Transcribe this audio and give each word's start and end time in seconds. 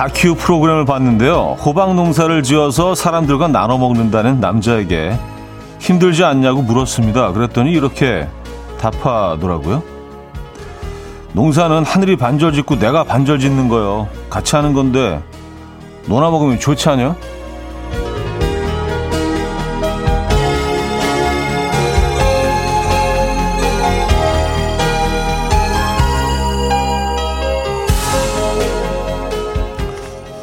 한 0.00 0.08
다큐 0.08 0.34
프로그램을 0.34 0.86
봤는데요. 0.86 1.58
호박 1.62 1.94
농사를 1.94 2.42
지어서 2.42 2.94
사람들과 2.94 3.48
나눠 3.48 3.76
먹는다는 3.76 4.40
남자에게 4.40 5.14
힘들지 5.78 6.24
않냐고 6.24 6.62
물었습니다. 6.62 7.32
그랬더니 7.32 7.70
이렇게 7.72 8.26
답하더라고요. 8.80 9.82
농사는 11.34 11.84
하늘이 11.84 12.16
반절 12.16 12.54
짓고 12.54 12.78
내가 12.78 13.04
반절 13.04 13.40
짓는 13.40 13.68
거요. 13.68 14.08
같이 14.30 14.56
하는 14.56 14.72
건데 14.72 15.22
너나 16.06 16.30
먹으면 16.30 16.58
좋지 16.58 16.88
않냐? 16.88 17.14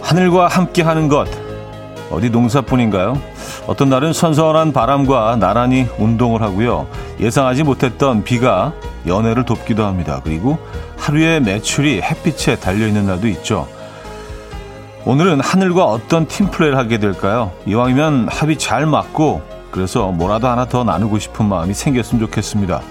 하늘과 0.07 0.47
함께 0.47 0.83
하는 0.83 1.09
것. 1.09 1.27
어디 2.09 2.29
농사뿐인가요? 2.29 3.21
어떤 3.67 3.89
날은 3.89 4.13
선선한 4.13 4.71
바람과 4.71 5.35
나란히 5.35 5.85
운동을 5.97 6.41
하고요. 6.41 6.87
예상하지 7.19 7.63
못했던 7.63 8.23
비가 8.23 8.71
연애를 9.05 9.43
돕기도 9.43 9.83
합니다. 9.83 10.21
그리고 10.23 10.59
하루의 10.95 11.41
매출이 11.41 12.01
햇빛에 12.01 12.55
달려있는 12.55 13.05
날도 13.05 13.27
있죠. 13.27 13.67
오늘은 15.03 15.41
하늘과 15.41 15.83
어떤 15.83 16.25
팀플레이를 16.25 16.77
하게 16.77 16.99
될까요? 16.99 17.51
이왕이면 17.65 18.29
합이 18.29 18.57
잘 18.57 18.85
맞고 18.85 19.41
그래서 19.71 20.13
뭐라도 20.13 20.47
하나 20.47 20.63
더 20.63 20.85
나누고 20.85 21.19
싶은 21.19 21.45
마음이 21.47 21.73
생겼으면 21.73 22.25
좋겠습니다. 22.27 22.81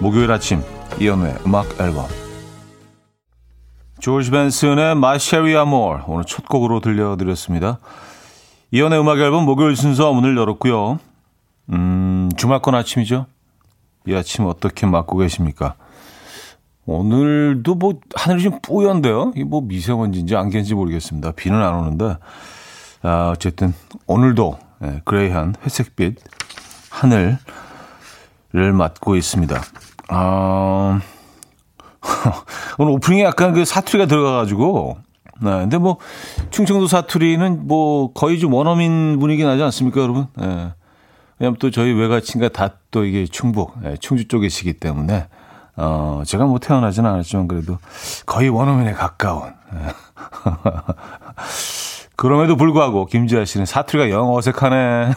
목요일 0.00 0.32
아침 0.32 0.60
이연우의 0.98 1.36
음악 1.46 1.66
앨범 1.80 2.25
조지 4.06 4.30
벤슨의 4.30 4.92
My 4.92 5.16
Sherry 5.16 5.60
Amor 5.60 6.04
오늘 6.06 6.24
첫 6.24 6.48
곡으로 6.48 6.78
들려드렸습니다. 6.78 7.80
이연의 8.70 9.00
음악 9.00 9.18
앨범 9.18 9.44
목요일 9.44 9.74
순서 9.74 10.12
문을 10.12 10.36
열었고요. 10.36 11.00
음, 11.70 12.30
주말권 12.36 12.76
아침이죠. 12.76 13.26
이 14.06 14.14
아침 14.14 14.46
어떻게 14.46 14.86
맞고 14.86 15.16
계십니까? 15.16 15.74
오늘도 16.84 17.74
뭐 17.74 17.94
하늘이 18.14 18.44
좀 18.44 18.60
뿌연데요. 18.62 19.32
이 19.34 19.42
뭐 19.42 19.60
미세먼지인지 19.62 20.36
안개인지 20.36 20.76
모르겠습니다. 20.76 21.32
비는 21.32 21.60
안 21.60 21.74
오는데 21.74 22.16
아, 23.02 23.30
어쨌든 23.32 23.74
오늘도 24.06 24.56
예, 24.84 25.00
그레이한 25.04 25.56
회색빛 25.64 26.20
하늘을 26.90 27.38
맞고 28.72 29.16
있습니다. 29.16 29.60
아, 30.10 31.00
오늘 32.78 32.92
오프닝에 32.92 33.22
약간 33.22 33.52
그 33.52 33.64
사투리가 33.64 34.06
들어가가지고 34.06 34.98
네, 35.40 35.50
근데 35.50 35.78
뭐 35.78 35.98
충청도 36.50 36.86
사투리는 36.86 37.66
뭐 37.66 38.12
거의 38.12 38.38
좀 38.38 38.54
원어민 38.54 39.18
분위기 39.18 39.44
나지 39.44 39.62
않습니까, 39.62 40.00
여러분? 40.00 40.26
예. 40.40 40.72
왜냐면 41.38 41.58
또 41.58 41.70
저희 41.70 41.92
외가친가 41.92 42.48
다또 42.48 43.04
이게 43.04 43.26
충북, 43.26 43.74
예, 43.84 43.96
충주 43.98 44.28
쪽이시기 44.28 44.74
때문에 44.74 45.28
어, 45.76 46.22
제가 46.24 46.46
뭐 46.46 46.58
태어나지는 46.58 47.10
않았지만 47.10 47.48
그래도 47.48 47.78
거의 48.24 48.48
원어민에 48.48 48.92
가까운. 48.92 49.52
예. 49.74 49.78
그럼에도 52.16 52.56
불구하고 52.56 53.04
김지아 53.04 53.44
씨는 53.44 53.66
사투리가 53.66 54.10
영 54.10 54.34
어색하네. 54.34 55.12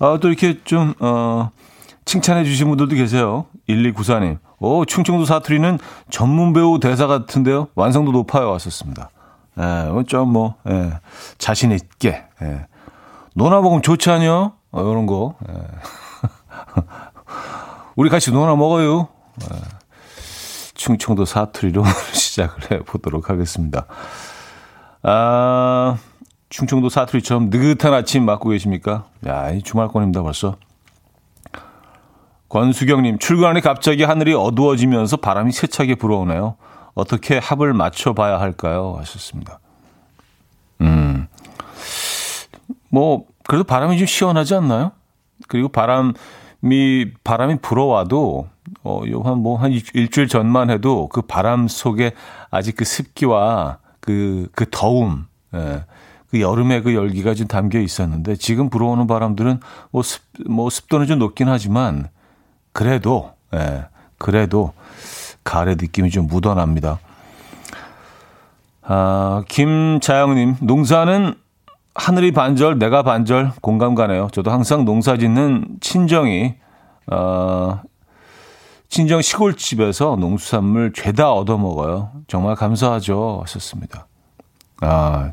아, 0.00 0.18
또 0.20 0.28
이렇게 0.28 0.58
좀, 0.64 0.94
어, 1.00 1.50
칭찬해 2.06 2.44
주신 2.44 2.68
분들도 2.68 2.96
계세요. 2.96 3.44
1294님. 3.68 4.38
오, 4.64 4.86
충청도 4.86 5.26
사투리는 5.26 5.78
전문 6.08 6.54
배우 6.54 6.80
대사 6.80 7.06
같은데요. 7.06 7.68
완성도 7.74 8.12
높아요. 8.12 8.50
왔었습니다. 8.50 9.10
예, 9.58 10.04
좀 10.06 10.32
뭐, 10.32 10.54
예, 10.70 10.98
자신 11.36 11.70
있게, 11.70 12.24
예. 12.40 12.66
노나 13.34 13.60
먹으면 13.60 13.82
좋지 13.82 14.10
않요? 14.10 14.52
어, 14.72 14.80
이런 14.80 15.04
거. 15.04 15.34
예. 15.50 15.52
우리 17.94 18.08
같이 18.08 18.32
노나 18.32 18.56
먹어요. 18.56 19.08
예. 19.42 19.56
충청도 20.72 21.26
사투리로 21.26 21.84
시작을 22.14 22.70
해 22.70 22.78
보도록 22.84 23.28
하겠습니다. 23.28 23.84
아, 25.02 25.98
충청도 26.48 26.88
사투리처럼 26.88 27.50
느긋한 27.50 27.92
아침 27.92 28.24
맞고 28.24 28.48
계십니까? 28.48 29.04
야, 29.26 29.50
이 29.50 29.60
주말권입니다, 29.60 30.22
벌써. 30.22 30.56
권수경님, 32.54 33.18
출근하니 33.18 33.62
갑자기 33.62 34.04
하늘이 34.04 34.32
어두워지면서 34.32 35.16
바람이 35.16 35.50
세차게 35.50 35.96
불어오네요. 35.96 36.54
어떻게 36.94 37.36
합을 37.36 37.74
맞춰봐야 37.74 38.38
할까요? 38.38 38.94
하셨습니다. 38.98 39.58
음, 40.80 41.26
뭐, 42.90 43.24
그래도 43.48 43.64
바람이 43.64 43.98
좀 43.98 44.06
시원하지 44.06 44.54
않나요? 44.54 44.92
그리고 45.48 45.68
바람이, 45.68 46.14
바람이 47.24 47.56
불어와도, 47.60 48.46
어, 48.84 49.02
한 49.24 49.38
뭐, 49.38 49.58
한 49.58 49.72
일주일 49.92 50.28
전만 50.28 50.70
해도 50.70 51.08
그 51.08 51.22
바람 51.22 51.66
속에 51.66 52.12
아직 52.52 52.76
그 52.76 52.84
습기와 52.84 53.78
그, 53.98 54.46
그 54.54 54.66
더움, 54.70 55.26
예, 55.54 55.84
그 56.28 56.40
여름의 56.40 56.84
그 56.84 56.94
열기가 56.94 57.34
좀 57.34 57.48
담겨 57.48 57.80
있었는데 57.80 58.36
지금 58.36 58.70
불어오는 58.70 59.08
바람들은 59.08 59.58
뭐 59.90 60.04
습, 60.04 60.22
뭐 60.48 60.70
습도는 60.70 61.08
좀 61.08 61.18
높긴 61.18 61.48
하지만 61.48 62.10
그래도, 62.74 63.32
예, 63.54 63.86
그래도 64.18 64.74
가을의 65.44 65.76
느낌이 65.76 66.10
좀 66.10 66.26
묻어납니다. 66.26 66.98
아, 68.82 69.44
김자영님, 69.48 70.56
농사는 70.60 71.34
하늘이 71.94 72.32
반절, 72.32 72.78
내가 72.78 73.02
반절 73.02 73.52
공감 73.62 73.94
가네요. 73.94 74.28
저도 74.32 74.50
항상 74.50 74.84
농사 74.84 75.16
짓는 75.16 75.76
친정이, 75.80 76.56
어, 77.12 77.80
친정 78.88 79.22
시골집에서 79.22 80.16
농수산물 80.16 80.92
죄다 80.92 81.32
얻어먹어요. 81.32 82.10
정말 82.26 82.56
감사하죠. 82.56 83.40
하셨습니다. 83.42 84.06
아, 84.80 85.32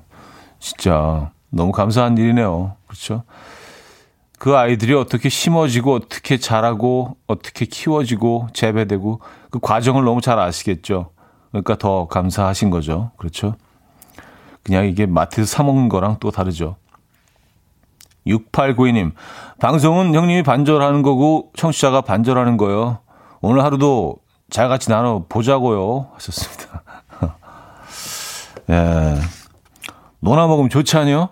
진짜 0.60 1.32
너무 1.50 1.72
감사한 1.72 2.18
일이네요. 2.18 2.76
그렇죠? 2.88 3.24
그 4.42 4.58
아이들이 4.58 4.96
어떻게 4.96 5.30
심어지고 5.30 5.94
어떻게 5.94 6.40
자라고 6.40 7.16
어떻게 7.28 7.66
키워지고 7.66 8.48
재배되고 8.54 9.22
그 9.52 9.60
과정을 9.60 10.04
너무 10.04 10.20
잘 10.20 10.40
아시겠죠. 10.40 11.12
그러니까 11.52 11.76
더 11.76 12.08
감사하신 12.08 12.72
거죠. 12.72 13.12
그렇죠? 13.18 13.54
그냥 14.64 14.88
이게 14.88 15.06
마트에서 15.06 15.46
사 15.48 15.62
먹는 15.62 15.90
거랑 15.90 16.18
또 16.20 16.32
다르죠. 16.32 16.78
6892님, 18.26 19.12
방송은 19.60 20.16
형님이 20.16 20.42
반절하는 20.42 21.04
거고 21.04 21.52
청취자가 21.56 22.02
반절하는 22.02 22.58
거예요. 22.58 22.98
오늘 23.42 23.64
하루도 23.64 24.16
잘 24.50 24.70
같이 24.70 24.90
나눠 24.90 25.24
보자고요. 25.30 26.10
하셨습니다. 26.16 26.82
예. 28.72 29.18
노나 30.20 30.48
먹으면 30.48 30.72
좋지 30.72 30.98
않요? 30.98 31.30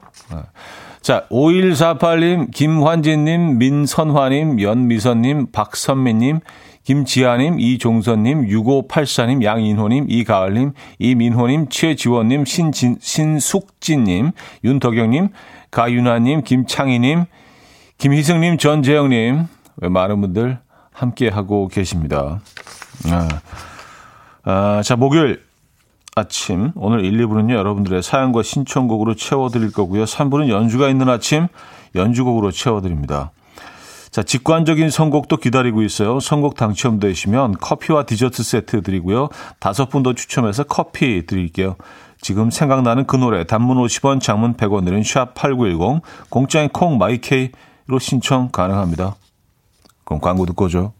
자, 1.10 1.26
5148님, 1.32 2.52
김환진님, 2.54 3.58
민선화님, 3.58 4.62
연미선님, 4.62 5.48
박선미님, 5.52 6.42
김지아님, 6.84 7.60
이종선님, 7.60 8.46
6584님, 8.46 9.44
양인호님, 9.44 10.06
이가을님, 10.08 10.74
이민호님, 11.00 11.70
최지원님, 11.70 12.46
신진, 12.46 12.98
신숙진님, 13.02 14.34
윤덕영님, 14.64 15.30
가윤아님, 15.72 16.44
김창희님, 16.44 17.26
김희승님, 17.98 18.60
전재영님, 18.60 19.48
많은 19.78 20.22
분들 20.22 20.60
함께하고 20.92 21.70
계십니다. 21.70 22.40
아, 23.08 23.28
아, 24.44 24.82
자, 24.84 24.96
목요일 24.96 25.49
아침. 26.16 26.72
오늘 26.76 27.06
1, 27.06 27.18
2부는요, 27.26 27.54
여러분들의 27.54 28.04
사연과 28.04 28.44
신청곡으로 28.44 29.16
채워드릴 29.16 29.72
거고요. 29.72 30.06
3부는 30.06 30.50
연주가 30.50 30.90
있는 30.90 31.10
아침, 31.10 31.48
연주곡으로 31.96 32.52
채워드립니다. 32.52 33.32
자, 34.12 34.24
직관적인 34.24 34.90
선곡도 34.90 35.38
기다리고 35.38 35.84
있어요. 35.84 36.20
선곡 36.20 36.56
당첨되시면 36.56 37.58
커피와 37.60 38.04
디저트 38.04 38.42
세트 38.42 38.82
드리고요. 38.82 39.30
다섯 39.60 39.90
분 39.90 40.02
더 40.02 40.14
추첨해서 40.14 40.64
커피 40.64 41.26
드릴게요. 41.26 41.76
지금 42.22 42.50
생각나는 42.50 43.06
그 43.06 43.16
노래, 43.16 43.46
단문 43.46 43.78
50원, 43.78 44.20
장문 44.20 44.56
100원 44.56 44.84
드린 44.84 45.04
샵8910, 45.04 46.02
공짜인 46.30 46.70
콩 46.70 46.98
마이케이로 46.98 48.00
신청 48.00 48.50
가능합니다. 48.50 49.16
그럼 50.04 50.20
광고 50.20 50.46
듣고 50.48 50.66
오죠. 50.66 50.94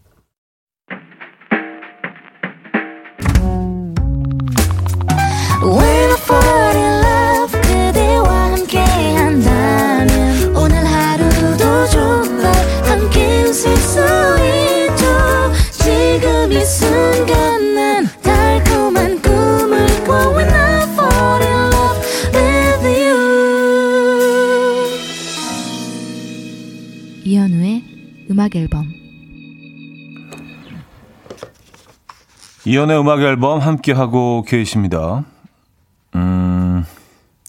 음악 28.40 28.56
앨범 28.56 28.90
이연의 32.64 32.98
음악 32.98 33.20
앨범 33.20 33.58
함께 33.58 33.92
하고 33.92 34.42
계십니다. 34.48 35.24
음. 36.14 36.82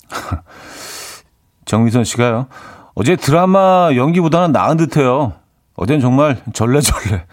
정미선 1.64 2.04
씨가요. 2.04 2.48
어제 2.94 3.16
드라마 3.16 3.92
연기보다는 3.96 4.52
나은 4.52 4.76
듯해요. 4.76 5.36
어젠 5.78 6.02
정말 6.02 6.44
절레절레. 6.52 7.26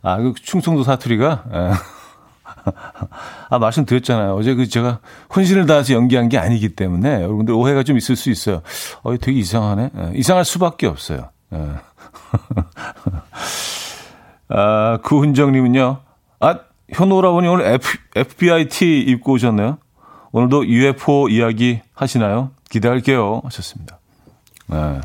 아, 0.00 0.16
그 0.16 0.32
충청도 0.42 0.82
사투리가 0.82 1.44
예. 1.52 1.72
아, 3.50 3.58
말씀드렸잖아요. 3.58 4.34
어제 4.34 4.54
그 4.54 4.66
제가 4.66 5.00
혼신을 5.36 5.66
다해서 5.66 5.92
연기한 5.92 6.30
게 6.30 6.38
아니기 6.38 6.74
때문에 6.74 7.20
여러분들 7.20 7.52
오해가 7.52 7.82
좀 7.82 7.98
있을 7.98 8.16
수 8.16 8.30
있어요. 8.30 8.62
어, 9.02 9.14
되게 9.18 9.38
이상하네. 9.40 9.90
예, 9.94 10.12
이상할 10.14 10.46
수밖에 10.46 10.86
없어요. 10.86 11.33
예. 11.54 11.74
아, 14.48 14.98
구훈정님은요. 15.02 15.98
아, 16.40 16.58
현오라버니 16.90 17.48
오늘 17.48 17.66
F, 17.66 17.98
FBI 18.14 18.68
티 18.68 19.00
입고 19.00 19.32
오셨나요? 19.32 19.78
오늘도 20.32 20.66
UFO 20.66 21.28
이야기 21.28 21.80
하시나요? 21.94 22.50
기대할게요. 22.68 23.40
하셨습니다. 23.44 23.98
네. 24.66 25.00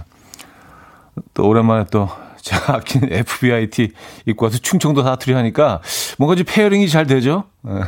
또 1.34 1.48
오랜만에 1.48 1.86
또 1.92 2.10
제가 2.42 2.78
아끼는 2.78 3.14
FBI 3.14 3.70
티 3.70 3.92
입고 4.26 4.46
와서 4.46 4.58
충청도 4.58 5.04
사투리 5.04 5.36
하니까 5.36 5.82
뭔가 6.18 6.36
좀 6.36 6.46
pairing이 6.48 6.90
잘 6.90 7.06
되죠? 7.06 7.44
네. 7.62 7.82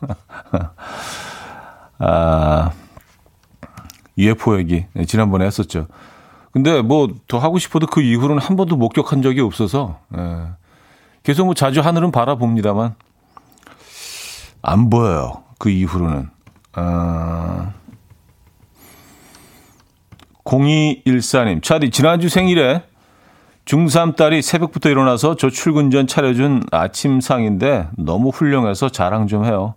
아, 1.98 2.72
UFO 4.16 4.58
얘기. 4.58 4.86
네, 4.94 5.04
지난번에 5.04 5.44
했었죠. 5.44 5.86
근데 6.52 6.82
뭐 6.82 7.08
더 7.28 7.38
하고 7.38 7.58
싶어도 7.58 7.86
그 7.86 8.02
이후로는 8.02 8.42
한 8.42 8.56
번도 8.56 8.76
목격한 8.76 9.22
적이 9.22 9.40
없어서, 9.42 9.98
네. 10.08 10.20
계속 11.22 11.44
뭐 11.44 11.54
자주 11.54 11.80
하늘은 11.80 12.10
바라봅니다만, 12.12 12.94
안 14.62 14.90
보여요. 14.90 15.44
그 15.58 15.70
이후로는. 15.70 16.30
아... 16.72 17.72
0214님, 20.44 21.62
차디, 21.62 21.90
지난주 21.90 22.28
생일에 22.28 22.82
중3 23.66 24.16
딸이 24.16 24.42
새벽부터 24.42 24.88
일어나서 24.88 25.36
저 25.36 25.48
출근 25.50 25.90
전 25.92 26.08
차려준 26.08 26.64
아침상인데 26.72 27.88
너무 27.96 28.30
훌륭해서 28.30 28.88
자랑 28.88 29.28
좀 29.28 29.44
해요. 29.44 29.74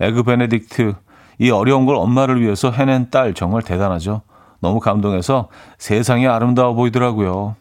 egg 0.00 0.22
benedict, 0.22 0.96
이 1.38 1.50
어려운 1.50 1.84
걸 1.84 1.96
엄마를 1.96 2.40
위해서 2.40 2.70
해낸 2.70 3.10
딸 3.10 3.34
정말 3.34 3.62
대단하죠. 3.62 4.22
너무 4.64 4.80
감동해서 4.80 5.50
세상이 5.76 6.26
아름다워 6.26 6.72
보이더라고요. 6.72 7.54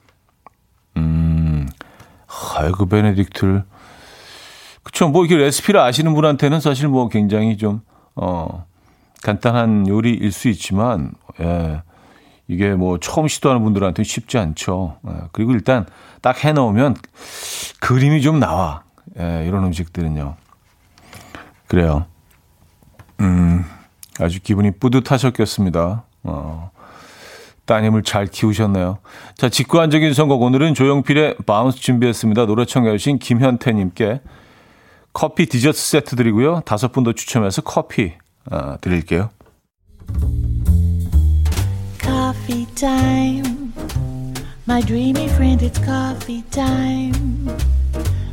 음, 0.95 1.67
egg 2.61 2.85
benedict를 2.85 3.65
그쵸. 4.83 5.09
뭐, 5.09 5.25
이렇게 5.25 5.41
레시피를 5.44 5.81
아시는 5.81 6.13
분한테는 6.13 6.61
사실 6.61 6.88
뭐 6.88 7.09
굉장히 7.09 7.57
좀, 7.57 7.81
어, 8.15 8.65
간단한 9.21 9.88
요리일 9.88 10.31
수 10.31 10.47
있지만, 10.47 11.11
예. 11.41 11.81
이게 12.47 12.73
뭐 12.73 12.97
처음 13.00 13.27
시도하는 13.27 13.63
분들한테는 13.63 14.05
쉽지 14.05 14.38
않죠. 14.38 14.97
예. 15.07 15.13
그리고 15.31 15.53
일단 15.53 15.85
딱 16.21 16.44
해놓으면 16.44 16.95
그림이 17.79 18.21
좀 18.21 18.39
나와. 18.39 18.83
예, 19.19 19.45
이런 19.47 19.63
음식들은요. 19.65 20.35
그래요. 21.67 22.05
음, 23.21 23.65
아주 24.19 24.41
기분이 24.41 24.71
뿌듯하셨겠습니다. 24.71 26.03
어, 26.23 26.71
따님을 27.65 28.04
잘 28.04 28.27
키우셨네요. 28.27 28.98
자, 29.38 29.50
직관적인 29.50 30.13
선곡. 30.13 30.42
오늘은 30.42 30.74
조용필의 30.74 31.38
Bounce 31.45 31.79
준비했습니다. 31.80 32.45
노래 32.45 32.65
청해주신 32.65 33.19
김현태님께 33.19 34.21
커피 35.13 35.45
디저트 35.45 35.77
세트 35.77 36.15
드리고요. 36.15 36.62
다섯 36.65 36.92
분 36.92 37.04
더 37.04 37.13
추첨해서 37.13 37.62
커피 37.62 38.13
어, 38.51 38.75
드릴게요. 38.81 39.30
Coffee 42.01 42.65
time. 42.75 43.71
My 44.68 44.81
dreamy 44.81 45.25
friend, 45.30 45.62
it's 45.62 45.80
coffee 45.83 46.44
time. 46.51 47.48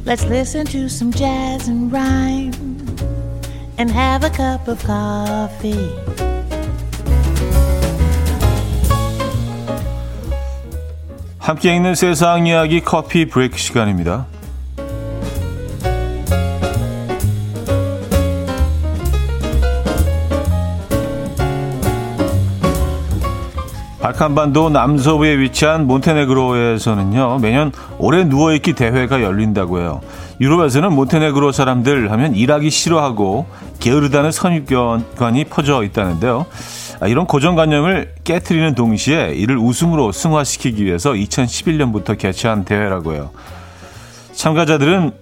Let's 0.04 0.24
listen 0.24 0.64
to 0.66 0.86
some 0.88 1.12
jazz 1.12 1.68
and 1.68 1.92
rhyme 1.92 2.52
and 3.78 3.90
have 3.92 4.24
a 4.24 4.30
cup 4.30 4.66
of 4.68 4.82
coffee. 4.84 6.29
함께 11.50 11.74
읽는 11.74 11.96
세상 11.96 12.46
이야기 12.46 12.80
커피 12.80 13.24
브레이크 13.24 13.58
시간입니다. 13.58 14.26
발칸반도 24.00 24.70
남서부에 24.70 25.40
위치한 25.40 25.88
몬테네그로에서는요, 25.88 27.40
매년 27.40 27.72
오래 27.98 28.22
누워있기 28.22 28.74
대회가 28.74 29.20
열린다고 29.20 29.80
해요. 29.80 30.00
유럽에서는 30.40 30.92
몬테네그로 30.92 31.50
사람들 31.50 32.12
하면 32.12 32.36
일하기 32.36 32.70
싫어하고 32.70 33.46
게으르다는 33.80 34.30
선입견이 34.30 35.46
퍼져 35.46 35.82
있다는데요. 35.82 36.46
아, 37.00 37.06
이런 37.06 37.26
고정관념을 37.26 38.14
깨뜨리는 38.24 38.74
동시에 38.74 39.32
이를 39.34 39.56
우승으로 39.56 40.12
승화시키기 40.12 40.84
위해서 40.84 41.12
2011년부터 41.12 42.16
개최한 42.16 42.64
대회라고 42.64 43.14
해요. 43.14 43.30
참가자들은 44.32 45.12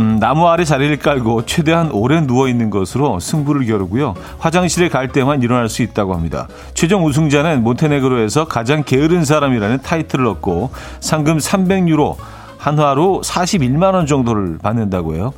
음, 0.00 0.18
나무 0.18 0.48
아래 0.48 0.64
자리를 0.64 0.98
깔고 0.98 1.46
최대한 1.46 1.90
오래 1.90 2.20
누워 2.20 2.48
있는 2.48 2.70
것으로 2.70 3.18
승부를 3.20 3.66
겨루고요. 3.66 4.14
화장실에 4.38 4.88
갈 4.88 5.08
때만 5.08 5.42
일어날 5.42 5.68
수 5.68 5.82
있다고 5.82 6.14
합니다. 6.14 6.48
최종 6.74 7.06
우승자는 7.06 7.62
몬테네그로에서 7.62 8.46
가장 8.46 8.82
게으른 8.84 9.24
사람이라는 9.24 9.78
타이틀을 9.82 10.26
얻고 10.26 10.70
상금 11.00 11.38
300유로, 11.38 12.16
한화로 12.58 13.22
41만 13.24 13.94
원 13.94 14.06
정도를 14.06 14.58
받는다고 14.58 15.14
해요. 15.14 15.32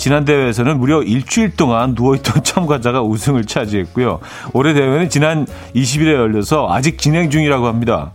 지난 0.00 0.24
대회에서는 0.24 0.78
무려 0.78 1.02
일주일 1.02 1.56
동안 1.56 1.92
누워있던 1.94 2.42
참가자가 2.42 3.02
우승을 3.02 3.44
차지했고요. 3.44 4.20
올해 4.54 4.72
대회는 4.72 5.10
지난 5.10 5.46
20일에 5.74 6.14
열려서 6.14 6.68
아직 6.70 6.96
진행 6.96 7.28
중이라고 7.28 7.66
합니다. 7.66 8.12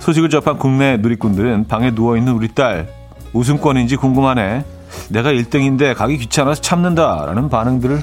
소식을 0.00 0.30
접한 0.30 0.58
국내 0.58 0.96
누리꾼들은 0.96 1.68
방에 1.68 1.92
누워있는 1.92 2.32
우리 2.32 2.48
딸 2.48 2.88
우승권인지 3.34 3.96
궁금하네. 3.96 4.64
내가 5.10 5.30
1등인데 5.32 5.94
가기 5.94 6.18
귀찮아서 6.18 6.60
참는다 6.60 7.24
라는 7.26 7.48
반응들을 7.48 8.00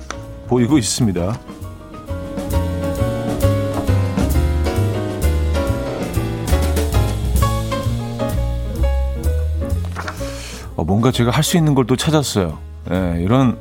보이고 0.48 0.78
있습니다. 0.78 1.38
어, 10.78 10.84
뭔가 10.86 11.12
제가 11.12 11.32
할 11.32 11.44
수 11.44 11.58
있는 11.58 11.76
걸 11.76 11.86
또 11.86 11.96
찾았어요. 11.98 12.69
예, 12.92 13.22
이런 13.22 13.58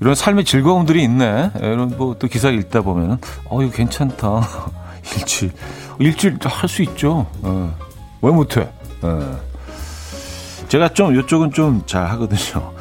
이런 0.00 0.14
삶의 0.14 0.44
즐거움들이 0.44 1.02
있네. 1.02 1.50
예, 1.62 1.66
이런 1.66 1.94
뭐 1.96 2.14
또 2.18 2.26
기사 2.28 2.48
읽다 2.50 2.82
보면은 2.82 3.18
어 3.48 3.62
이거 3.62 3.72
괜찮다. 3.72 4.46
일주일 5.16 5.52
일주일 5.98 6.38
할 6.42 6.68
수 6.68 6.82
있죠. 6.82 7.26
예, 7.44 7.68
왜 8.22 8.30
못해? 8.32 8.68
예. 9.04 9.08
제가 10.68 10.90
좀 10.90 11.18
이쪽은 11.18 11.52
좀 11.52 11.82
잘 11.86 12.06
하거든요. 12.10 12.72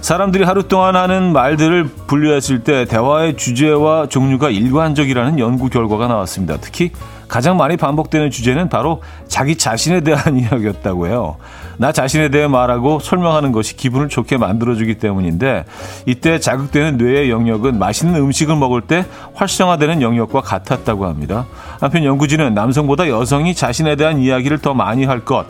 사람들이 0.00 0.44
하루 0.44 0.68
동안 0.68 0.94
하는 0.96 1.32
말들을 1.32 1.84
분류했을 2.06 2.62
때 2.62 2.84
대화의 2.84 3.36
주제와 3.36 4.06
종류가 4.08 4.48
일관적이라는 4.50 5.38
연구 5.40 5.68
결과가 5.68 6.06
나왔습니다. 6.06 6.56
특히 6.60 6.92
가장 7.26 7.56
많이 7.56 7.76
반복되는 7.76 8.30
주제는 8.30 8.68
바로 8.68 9.02
자기 9.26 9.56
자신에 9.56 10.00
대한 10.00 10.38
이야기였다고 10.38 11.08
해요. 11.08 11.36
나 11.78 11.92
자신에 11.92 12.28
대해 12.28 12.46
말하고 12.46 12.98
설명하는 12.98 13.52
것이 13.52 13.76
기분을 13.76 14.08
좋게 14.08 14.36
만들어주기 14.36 14.96
때문인데 14.96 15.64
이때 16.06 16.38
자극되는 16.38 16.98
뇌의 16.98 17.30
영역은 17.30 17.78
맛있는 17.78 18.16
음식을 18.16 18.56
먹을 18.56 18.82
때 18.82 19.06
활성화되는 19.34 20.02
영역과 20.02 20.40
같았다고 20.40 21.06
합니다. 21.06 21.46
한편 21.80 22.04
연구진은 22.04 22.52
남성보다 22.54 23.08
여성이 23.08 23.54
자신에 23.54 23.96
대한 23.96 24.18
이야기를 24.18 24.58
더 24.58 24.74
많이 24.74 25.04
할 25.04 25.24
것, 25.24 25.46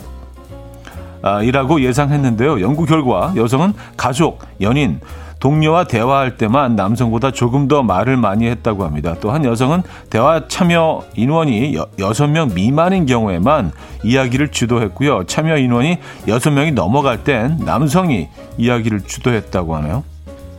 아, 1.23 1.43
이라고 1.43 1.81
예상했는데요. 1.81 2.61
연구 2.61 2.85
결과 2.85 3.33
여성은 3.35 3.73
가족, 3.97 4.41
연인, 4.61 5.01
동료와 5.39 5.85
대화할 5.85 6.37
때만 6.37 6.77
남성보다 6.77 7.31
조금 7.31 7.69
더 7.69 7.83
말을 7.83 8.17
많이 8.17 8.47
했다고 8.47 8.85
합니다. 8.85 9.15
또한 9.21 9.45
여성은 9.45 9.83
대화 10.11 10.49
참여 10.49 11.05
인원이 11.15 11.75
여, 11.77 11.87
6명 11.97 12.55
미만인 12.55 13.07
경우에만 13.07 13.73
이야기를 14.03 14.51
주도했고요. 14.51 15.25
참여 15.25 15.59
인원이 15.59 15.99
6명이 16.27 16.75
넘어갈 16.75 17.25
땐 17.25 17.59
남성이 17.65 18.29
이야기를 18.57 19.03
주도했다고 19.03 19.77
하네요. 19.77 20.05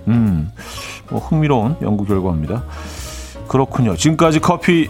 음, 0.08 0.52
뭐 1.10 1.20
흥미로운 1.20 1.76
연구 1.82 2.06
결과입니다. 2.06 2.64
그렇군요. 3.48 3.96
지금까지 3.96 4.40
커피 4.40 4.90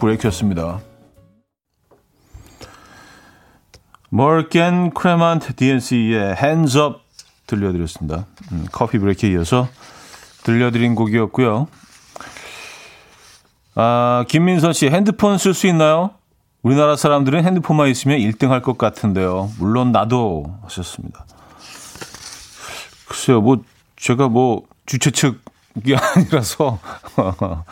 브레이크였습니다. 0.00 0.80
머켄 4.12 4.90
크레만트 4.90 5.54
DNC의 5.54 6.34
Hands 6.36 6.76
Up 6.76 7.09
들려드렸습니다. 7.50 8.26
음, 8.52 8.66
커피 8.72 8.98
브레이크에 8.98 9.30
이어서 9.30 9.68
들려드린 10.44 10.94
곡이었고요. 10.94 11.66
아, 13.74 14.24
김민선 14.28 14.72
씨, 14.72 14.88
핸드폰 14.88 15.38
쓸 15.38 15.54
수 15.54 15.66
있나요? 15.66 16.10
우리나라 16.62 16.96
사람들은 16.96 17.44
핸드폰만 17.44 17.88
있으면 17.88 18.18
1등 18.18 18.48
할 18.48 18.60
것 18.62 18.76
같은데요. 18.78 19.50
물론 19.58 19.92
나도 19.92 20.54
하셨습니다. 20.64 21.24
글쎄요, 23.08 23.40
뭐, 23.40 23.62
제가 23.96 24.28
뭐, 24.28 24.62
주최 24.86 25.10
측이 25.10 25.96
아니라서, 26.16 26.78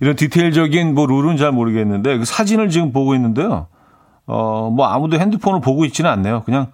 이런 0.00 0.14
디테일적인 0.16 0.94
뭐 0.94 1.06
룰은 1.06 1.36
잘 1.38 1.52
모르겠는데, 1.52 2.18
그 2.18 2.24
사진을 2.24 2.68
지금 2.70 2.92
보고 2.92 3.14
있는데요. 3.14 3.66
어, 4.26 4.70
뭐 4.70 4.86
아무도 4.86 5.18
핸드폰을 5.18 5.60
보고 5.60 5.84
있지는 5.84 6.10
않네요. 6.10 6.42
그냥, 6.44 6.70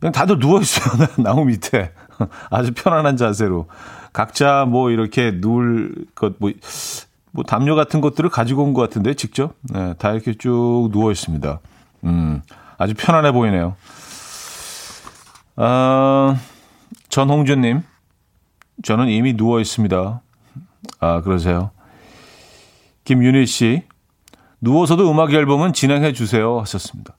그냥 0.00 0.12
다들 0.12 0.38
누워있어요. 0.38 1.06
나무 1.22 1.44
밑에. 1.44 1.92
아주 2.50 2.72
편안한 2.74 3.16
자세로. 3.16 3.68
각자 4.12 4.64
뭐 4.66 4.90
이렇게 4.90 5.30
누울 5.34 5.94
것, 6.14 6.34
뭐, 6.38 6.50
뭐 7.32 7.44
담요 7.44 7.76
같은 7.76 8.00
것들을 8.00 8.28
가지고 8.30 8.64
온 8.64 8.74
것 8.74 8.80
같은데, 8.82 9.14
직접. 9.14 9.54
네, 9.62 9.94
다 9.98 10.10
이렇게 10.12 10.34
쭉 10.34 10.88
누워 10.90 11.12
있습니다. 11.12 11.60
음, 12.04 12.42
아주 12.78 12.94
편안해 12.96 13.30
보이네요. 13.32 13.76
아, 15.56 16.36
전홍준님, 17.08 17.82
저는 18.82 19.08
이미 19.08 19.36
누워 19.36 19.60
있습니다. 19.60 20.20
아, 21.00 21.20
그러세요. 21.20 21.70
김윤희 23.04 23.46
씨, 23.46 23.82
누워서도 24.60 25.10
음악 25.10 25.32
앨범은 25.32 25.72
진행해 25.72 26.12
주세요. 26.12 26.58
하셨습니다. 26.60 27.14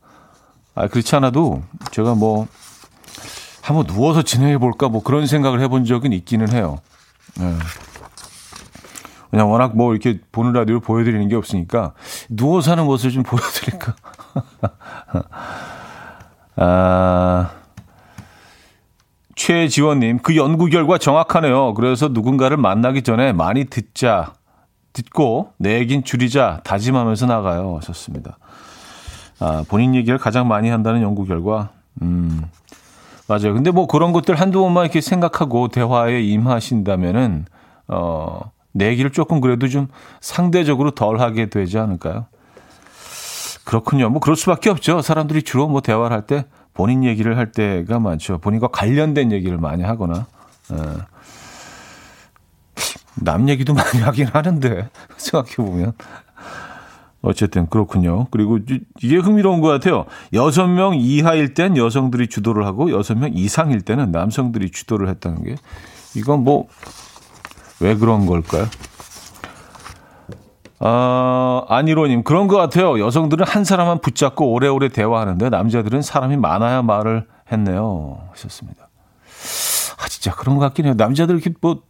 아, 0.75 0.87
그렇지 0.87 1.15
않아도 1.17 1.61
제가 1.91 2.15
뭐, 2.15 2.47
한번 3.71 3.87
누워서 3.87 4.21
진행해 4.21 4.57
볼까 4.57 4.89
뭐 4.89 5.01
그런 5.01 5.25
생각을 5.25 5.61
해본 5.61 5.85
적은 5.85 6.11
있기는 6.13 6.51
해요. 6.51 6.79
네. 7.37 7.55
그냥 9.29 9.49
워낙 9.49 9.77
뭐 9.77 9.93
이렇게 9.93 10.19
보는 10.31 10.51
라디오를 10.51 10.81
보여드리는 10.81 11.25
게 11.29 11.35
없으니까 11.35 11.93
누워서 12.29 12.71
하는 12.71 12.85
모습을 12.85 13.11
좀 13.11 13.23
보여드릴까. 13.23 13.95
아, 16.57 17.51
최지원님, 19.35 20.19
그 20.19 20.35
연구 20.35 20.65
결과 20.65 20.97
정확하네요. 20.97 21.73
그래서 21.73 22.09
누군가를 22.09 22.57
만나기 22.57 23.03
전에 23.03 23.31
많이 23.31 23.65
듣자, 23.65 24.33
듣고 24.91 25.53
내 25.57 25.79
얘긴 25.79 26.03
줄이자 26.03 26.59
다짐하면서 26.65 27.25
나가요. 27.25 27.77
하셨습니다. 27.77 28.37
아, 29.39 29.63
본인 29.69 29.95
얘기를 29.95 30.19
가장 30.19 30.49
많이 30.49 30.69
한다는 30.69 31.01
연구 31.01 31.25
결과, 31.25 31.69
음, 32.01 32.43
맞아요. 33.31 33.53
근데 33.53 33.71
뭐 33.71 33.87
그런 33.87 34.11
것들 34.11 34.35
한두 34.35 34.59
번만 34.59 34.83
이렇게 34.83 34.99
생각하고 34.99 35.69
대화에 35.69 36.21
임하신다면은, 36.21 37.45
어, 37.87 38.51
내 38.73 38.87
얘기를 38.87 39.09
조금 39.11 39.39
그래도 39.39 39.69
좀 39.69 39.87
상대적으로 40.19 40.91
덜 40.91 41.19
하게 41.21 41.49
되지 41.49 41.77
않을까요? 41.77 42.25
그렇군요. 43.63 44.09
뭐 44.09 44.19
그럴 44.19 44.35
수밖에 44.35 44.69
없죠. 44.69 45.01
사람들이 45.01 45.43
주로 45.43 45.67
뭐 45.69 45.79
대화를 45.81 46.15
할 46.15 46.25
때 46.27 46.45
본인 46.73 47.03
얘기를 47.05 47.37
할 47.37 47.51
때가 47.51 47.99
많죠. 47.99 48.37
본인과 48.39 48.67
관련된 48.67 49.31
얘기를 49.31 49.57
많이 49.57 49.83
하거나. 49.83 50.25
에. 50.71 50.75
예. 50.75 50.81
남 53.15 53.49
얘기도 53.49 53.73
많이 53.73 53.99
하긴 54.01 54.27
하는데 54.27 54.89
생각해 55.17 55.55
보면 55.55 55.93
어쨌든 57.21 57.67
그렇군요. 57.67 58.27
그리고 58.31 58.57
이게 59.01 59.17
흥미로운 59.17 59.61
것 59.61 59.67
같아요. 59.67 60.05
여섯 60.33 60.67
명 60.67 60.95
이하일 60.95 61.53
땐 61.53 61.77
여성들이 61.77 62.27
주도를 62.29 62.65
하고 62.65 62.91
여섯 62.91 63.15
명 63.17 63.31
이상일 63.33 63.81
때는 63.81 64.11
남성들이 64.11 64.71
주도를 64.71 65.07
했다는 65.09 65.43
게 65.43 65.55
이건 66.15 66.43
뭐 66.43 66.67
왜 67.79 67.95
그런 67.95 68.27
걸까요? 68.27 68.67
아, 70.79 71.63
안일호님, 71.67 72.23
그런 72.23 72.47
것 72.47 72.57
같아요. 72.57 72.99
여성들은 72.99 73.45
한 73.47 73.63
사람만 73.63 74.01
붙잡고 74.01 74.51
오래오래 74.51 74.89
대화하는데 74.89 75.49
남자들은 75.49 76.01
사람이 76.01 76.37
많아야 76.37 76.81
말을 76.81 77.27
했네요. 77.51 78.19
하셨습니다. 78.31 78.87
아, 79.97 80.07
진짜 80.07 80.31
그런 80.35 80.55
것 80.57 80.61
같긴 80.61 80.85
해요. 80.85 80.93
남자들 80.97 81.35
이렇게 81.35 81.53
뭐, 81.61 81.81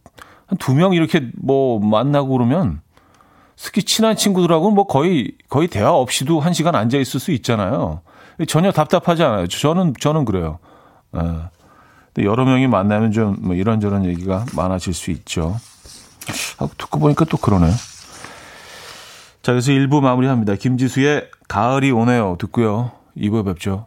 한 0.46 0.58
두 0.58 0.74
명 0.74 0.92
이렇게 0.92 1.28
뭐 1.40 1.78
만나고 1.80 2.28
그러면 2.36 2.80
특히 3.62 3.82
친한 3.84 4.16
친구들하고는 4.16 4.74
뭐 4.74 4.86
거의 4.86 5.32
거의 5.48 5.68
대화 5.68 5.92
없이도 5.92 6.40
한 6.40 6.52
시간 6.52 6.74
앉아 6.74 6.98
있을 6.98 7.20
수 7.20 7.30
있잖아요. 7.32 8.00
전혀 8.48 8.72
답답하지 8.72 9.22
않아요. 9.22 9.46
저는 9.46 9.94
저는 10.00 10.24
그래요. 10.24 10.58
예. 11.16 11.20
근데 12.14 12.28
여러 12.28 12.44
명이 12.44 12.66
만나면 12.66 13.12
좀 13.12 13.36
뭐 13.40 13.54
이런저런 13.54 14.04
얘기가 14.04 14.44
많아질 14.54 14.92
수 14.92 15.10
있죠. 15.12 15.56
아, 16.58 16.68
듣고 16.76 16.98
보니까 16.98 17.24
또 17.24 17.36
그러네요. 17.36 17.72
자, 19.42 19.52
그래서 19.52 19.72
1부 19.72 20.00
마무리합니다. 20.00 20.54
김지수의 20.56 21.28
가을이 21.48 21.90
오네요. 21.90 22.36
듣고요. 22.38 22.92
2부에 23.16 23.44
뵙죠. 23.44 23.86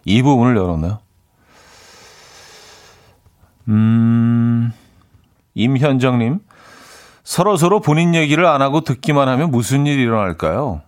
음, 0.00 0.04
이 0.04 0.22
부분을 0.22 0.56
열었나요? 0.56 0.98
음, 3.68 4.72
임현정님, 5.54 6.40
서로 7.22 7.56
서로 7.56 7.80
본인 7.80 8.14
얘기를 8.14 8.46
안 8.46 8.62
하고 8.62 8.80
듣기만 8.80 9.28
하면 9.28 9.50
무슨 9.50 9.86
일이 9.86 10.02
일어날까요? 10.02 10.82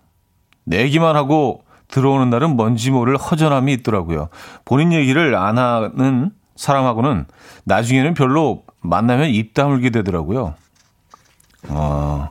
내기만 0.65 1.17
하고 1.17 1.63
들어오는 1.89 2.31
날은 2.31 2.57
뭔지 2.57 2.91
모를 2.91 3.17
허전함이 3.17 3.73
있더라고요. 3.75 4.29
본인 4.65 4.93
얘기를 4.93 5.37
안 5.37 5.59
하는 5.59 6.33
사람하고는 6.57 7.27
나중에는 7.65 8.15
별로 8.15 8.65
만나면 8.81 9.31
입 9.31 9.55
다물게 9.55 9.91
되더라고요. 9.91 10.55
아, 11.69 12.31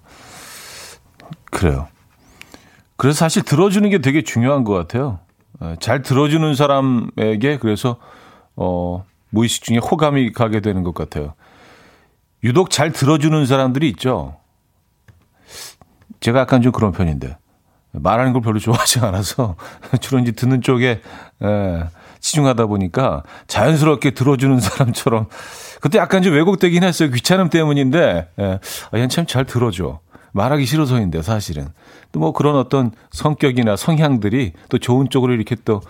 그래요. 1.52 1.88
그래서 2.98 3.18
사실 3.18 3.44
들어주는 3.44 3.90
게 3.90 4.00
되게 4.00 4.22
중요한 4.24 4.64
것 4.64 4.74
같아요. 4.74 5.20
예, 5.64 5.76
잘 5.80 6.02
들어주는 6.02 6.56
사람에게 6.56 7.58
그래서, 7.60 7.98
어, 8.56 9.06
무의식 9.30 9.64
중에 9.64 9.78
호감이 9.78 10.34
가게 10.34 10.60
되는 10.60 10.84
것 10.84 10.94
같아요. 10.94 11.34
유독 12.44 12.70
잘 12.70 12.92
들어주는 12.92 13.46
사람들이 13.46 13.88
있죠. 13.90 14.36
제가 16.20 16.42
약간 16.42 16.62
좀 16.62 16.72
그런 16.72 16.92
편인데. 16.92 17.38
말하는 17.94 18.32
걸 18.32 18.42
별로 18.42 18.58
좋아하지 18.58 19.00
않아서 19.00 19.56
주로 20.00 20.20
이제 20.20 20.32
듣는 20.32 20.62
쪽에, 20.62 21.02
에, 21.42 21.46
예, 21.48 21.84
치중하다 22.20 22.68
보니까 22.68 23.24
자연스럽게 23.48 24.12
들어주는 24.12 24.60
사람처럼 24.60 25.28
그때 25.82 25.98
약간 25.98 26.22
좀 26.22 26.34
왜곡되긴 26.34 26.84
했어요. 26.84 27.10
귀찮음 27.10 27.50
때문인데 27.50 28.30
예. 28.40 28.60
아, 28.92 29.08
참잘 29.08 29.46
들어줘. 29.46 30.00
말하기 30.34 30.66
싫어서인데 30.66 31.22
사실은 31.22 31.68
또 32.12 32.20
뭐 32.20 32.34
그런 32.34 32.56
어떤 32.56 32.92
성격이나 33.12 33.76
성향들이 33.76 34.54
또 34.70 34.78
좋은 34.78 35.10
쪽으로 35.10 35.34
이렇게 35.34 35.56
또 35.66 35.82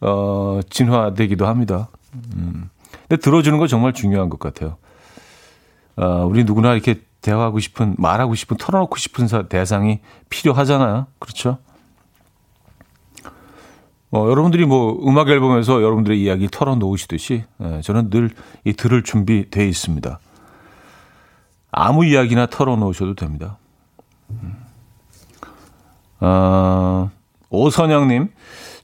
어, 0.00 0.60
진화되기도 0.70 1.46
합니다. 1.46 1.88
음. 2.36 2.70
근데 3.08 3.16
들어주는 3.20 3.58
거 3.58 3.66
정말 3.66 3.92
중요한 3.92 4.28
것 4.30 4.38
같아요. 4.38 4.76
어, 5.96 6.26
우리 6.28 6.44
누구나 6.44 6.72
이렇게 6.74 7.00
대화하고 7.22 7.58
싶은 7.58 7.94
말하고 7.98 8.34
싶은 8.34 8.56
털어놓고 8.56 8.96
싶은 8.96 9.26
대상이 9.48 10.00
필요하잖아요. 10.28 11.06
그렇죠? 11.18 11.58
어, 14.10 14.28
여러분들이 14.30 14.64
뭐 14.64 14.98
음악 15.08 15.28
앨범에서 15.28 15.82
여러분들의 15.82 16.20
이야기 16.20 16.48
털어놓으시듯이 16.50 17.44
예, 17.62 17.80
저는 17.82 18.10
늘 18.10 18.30
이 18.64 18.72
들을 18.72 19.02
준비돼 19.02 19.68
있습니다. 19.68 20.18
아무 21.70 22.04
이야기나 22.06 22.46
털어놓으셔도 22.46 23.14
됩니다. 23.14 23.58
음. 24.30 24.56
아, 26.20 27.10
오선영님, 27.50 28.30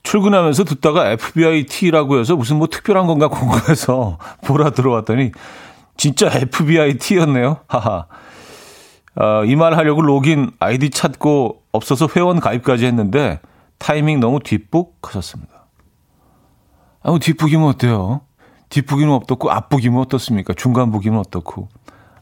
출근하면서 0.03 0.65
듣다가 0.65 1.11
FBI 1.11 1.67
T라고 1.67 2.19
해서 2.19 2.37
무슨 2.37 2.57
뭐 2.57 2.67
특별한 2.67 3.07
건가 3.07 3.29
궁금해서 3.29 4.19
보라 4.45 4.71
들어왔더니 4.71 5.33
진짜 5.97 6.31
FBI 6.33 6.99
T였네요. 6.99 7.59
하하. 7.67 8.07
어, 9.17 9.45
이말 9.45 9.77
하려고 9.77 10.01
로긴 10.03 10.53
아이디 10.59 10.91
찾고 10.91 11.63
없어서 11.73 12.09
회원 12.17 12.41
가입까지 12.41 12.87
했는데 12.87 13.41
타이밍 13.79 14.21
너무 14.21 14.41
뒷북 14.41 14.99
하셨습니다. 15.03 15.53
아무 17.03 17.19
뒷북이면 17.19 17.69
어때요? 17.69 18.21
뒷북이면 18.69 19.15
어떻고 19.15 19.51
앞북이면 19.51 20.01
어떻습니까? 20.01 20.55
중간북이면 20.55 21.19
어떻고 21.19 21.69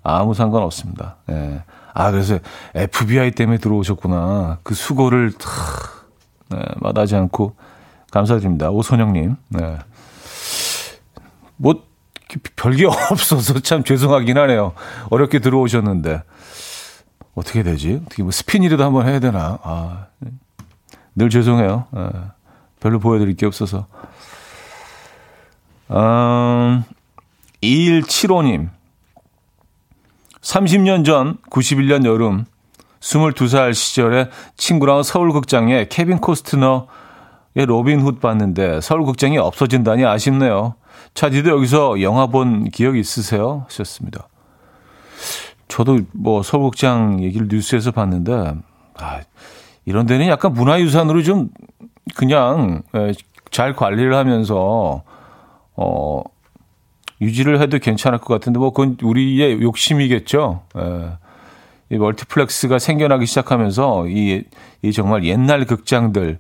아무 0.02 0.34
상관 0.34 0.62
없습니다. 0.62 1.16
예. 1.30 1.62
아 1.95 2.11
그래서 2.11 2.38
FBI 2.75 3.33
때문에 3.33 3.59
들어오셨구나. 3.59 4.59
그 4.62 4.75
수고를 4.75 5.33
다 5.33 5.49
네, 6.50 6.59
마다하지 6.76 7.16
않고 7.16 7.57
감사드립니다. 8.11 8.71
오선영님. 8.71 9.37
네. 9.49 9.78
뭐 11.57 11.83
별게 12.57 12.87
없어서 12.87 13.61
참 13.61 13.85
죄송하긴 13.85 14.37
하네요. 14.38 14.73
어렵게 15.11 15.38
들어오셨는데 15.40 16.23
어떻게 17.35 17.62
되지? 17.62 18.00
어떻게 18.04 18.23
뭐 18.23 18.33
스피니라도 18.33 18.85
한번 18.85 19.07
해야 19.07 19.21
되나? 19.21 19.59
아, 19.62 20.07
늘 21.14 21.30
죄송해요. 21.30 21.87
네. 21.92 22.09
별로 22.80 22.99
보여드릴 22.99 23.37
게 23.37 23.47
없어서. 23.47 23.87
음, 25.90 26.85
2175님. 27.62 28.68
30년 30.49 31.05
전 31.05 31.37
91년 31.50 32.07
여름 32.07 32.47
22살 33.00 33.75
시절에 33.75 34.31
친구랑 34.57 35.02
서울극장에 35.02 35.88
케빈 35.90 36.19
코스트너의 36.19 36.87
로빈 37.67 38.00
훗 38.00 38.19
봤는데 38.19 38.81
서울극장이 38.81 39.37
없어진다니 39.37 40.07
아쉽네요. 40.07 40.75
차디도 41.12 41.50
여기서 41.50 42.00
영화 42.00 42.26
본 42.28 42.64
기억 42.71 42.97
있으세요? 42.97 43.67
하셨습니다. 43.67 44.26
저도 45.69 46.00
뭐 46.12 46.43
서울극장 46.43 47.23
얘기를 47.23 47.47
뉴스에서 47.50 47.90
봤는데 47.90 48.55
아, 48.97 49.21
이런 49.85 50.07
데는 50.07 50.28
약간 50.28 50.55
문화유산으로 50.55 51.23
좀 51.25 51.50
그냥 52.17 52.83
잘 53.50 53.76
관리를 53.76 54.14
하면서 54.14 55.02
어 55.76 56.23
유지를 57.20 57.60
해도 57.60 57.78
괜찮을 57.78 58.18
것 58.18 58.34
같은데 58.34 58.58
뭐 58.58 58.70
그건 58.70 58.96
우리의 59.02 59.60
욕심이겠죠. 59.62 60.62
예. 60.76 61.10
이 61.90 61.96
멀티플렉스가 61.96 62.78
생겨나기 62.78 63.26
시작하면서 63.26 64.08
이, 64.08 64.42
이 64.82 64.92
정말 64.92 65.25
옛날 65.25 65.64
극장들 65.64 66.38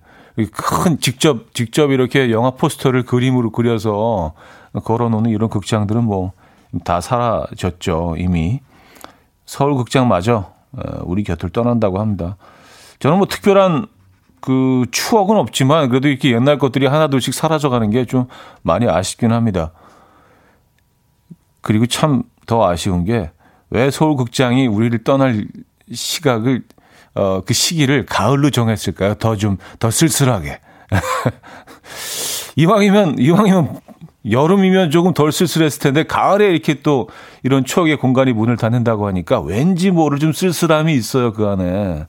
큰 0.52 1.00
직접 1.00 1.54
직접 1.54 1.90
이렇게 1.90 2.30
영화 2.30 2.50
포스터를 2.50 3.04
그림으로 3.04 3.50
그려서 3.50 4.34
걸어놓는 4.84 5.30
이런 5.30 5.48
극장들은 5.48 6.04
뭐 6.04 6.32
다 6.84 7.00
사라졌죠 7.00 8.16
이미 8.18 8.60
서울 9.46 9.74
극장마저 9.76 10.52
우리 11.04 11.24
곁을 11.24 11.48
떠난다고 11.50 11.98
합니다. 11.98 12.36
저는 12.98 13.16
뭐 13.18 13.26
특별한 13.26 13.86
그 14.40 14.84
추억은 14.90 15.36
없지만 15.36 15.88
그래도 15.88 16.08
이렇게 16.08 16.32
옛날 16.32 16.58
것들이 16.58 16.86
하나둘씩 16.86 17.32
사라져가는 17.34 17.90
게 17.90 18.04
좀 18.04 18.26
많이 18.62 18.86
아쉽긴 18.86 19.32
합니다. 19.32 19.72
그리고 21.68 21.86
참 21.86 22.22
더 22.46 22.66
아쉬운 22.66 23.04
게 23.04 23.30
왜 23.70 23.90
서울 23.90 24.16
극장이 24.16 24.66
우리를 24.66 25.04
떠날 25.04 25.46
시각을 25.92 26.62
어, 27.14 27.42
그 27.44 27.52
시기를 27.52 28.06
가을로 28.06 28.50
정했을까요? 28.50 29.14
더 29.14 29.36
좀, 29.36 29.56
더 29.78 29.90
쓸쓸하게. 29.90 30.60
이왕이면, 32.56 33.18
이왕이면 33.18 33.80
여름이면 34.30 34.90
조금 34.90 35.14
덜 35.14 35.32
쓸쓸했을 35.32 35.80
텐데 35.80 36.04
가을에 36.04 36.50
이렇게 36.50 36.80
또 36.82 37.08
이런 37.42 37.64
추억의 37.64 37.96
공간이 37.96 38.32
문을 38.32 38.56
닫는다고 38.56 39.06
하니까 39.08 39.40
왠지 39.40 39.90
모를 39.90 40.18
좀 40.18 40.32
쓸쓸함이 40.32 40.94
있어요, 40.94 41.32
그 41.32 41.46
안에. 41.46 42.06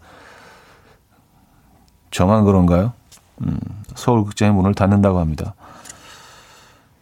저만 2.11 2.45
그런가요? 2.45 2.93
음, 3.41 3.59
서울 3.95 4.25
극장의 4.25 4.53
문을 4.53 4.75
닫는다고 4.75 5.19
합니다. 5.19 5.55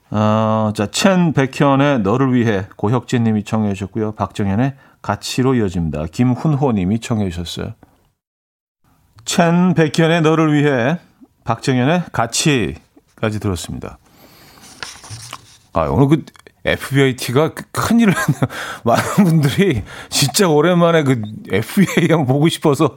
어, 0.09 0.71
자, 0.75 0.87
첸 0.87 1.33
백현의 1.33 1.99
너를 1.99 2.33
위해 2.33 2.65
고혁진 2.75 3.23
님이 3.23 3.43
청해 3.43 3.73
주셨고요. 3.73 4.13
박정현의 4.13 4.75
가치로 5.01 5.55
이어집니다. 5.55 6.05
김훈호 6.11 6.71
님이 6.71 6.99
청해 6.99 7.29
주셨어요. 7.29 7.73
첸 9.25 9.73
백현의 9.73 10.21
너를 10.21 10.53
위해 10.53 10.99
박정현의 11.43 12.03
가치까지 12.11 13.39
들었습니다. 13.39 13.97
아, 15.73 15.81
오늘 15.81 16.07
그 16.07 16.25
FBIT가 16.65 17.53
그 17.53 17.63
큰일을 17.71 18.13
했네요. 18.13 18.41
많은 18.83 19.03
분들이 19.23 19.83
진짜 20.09 20.47
오랜만에 20.47 21.03
그 21.03 21.21
FBI 21.51 22.07
형 22.09 22.25
보고 22.25 22.47
싶어서 22.49 22.95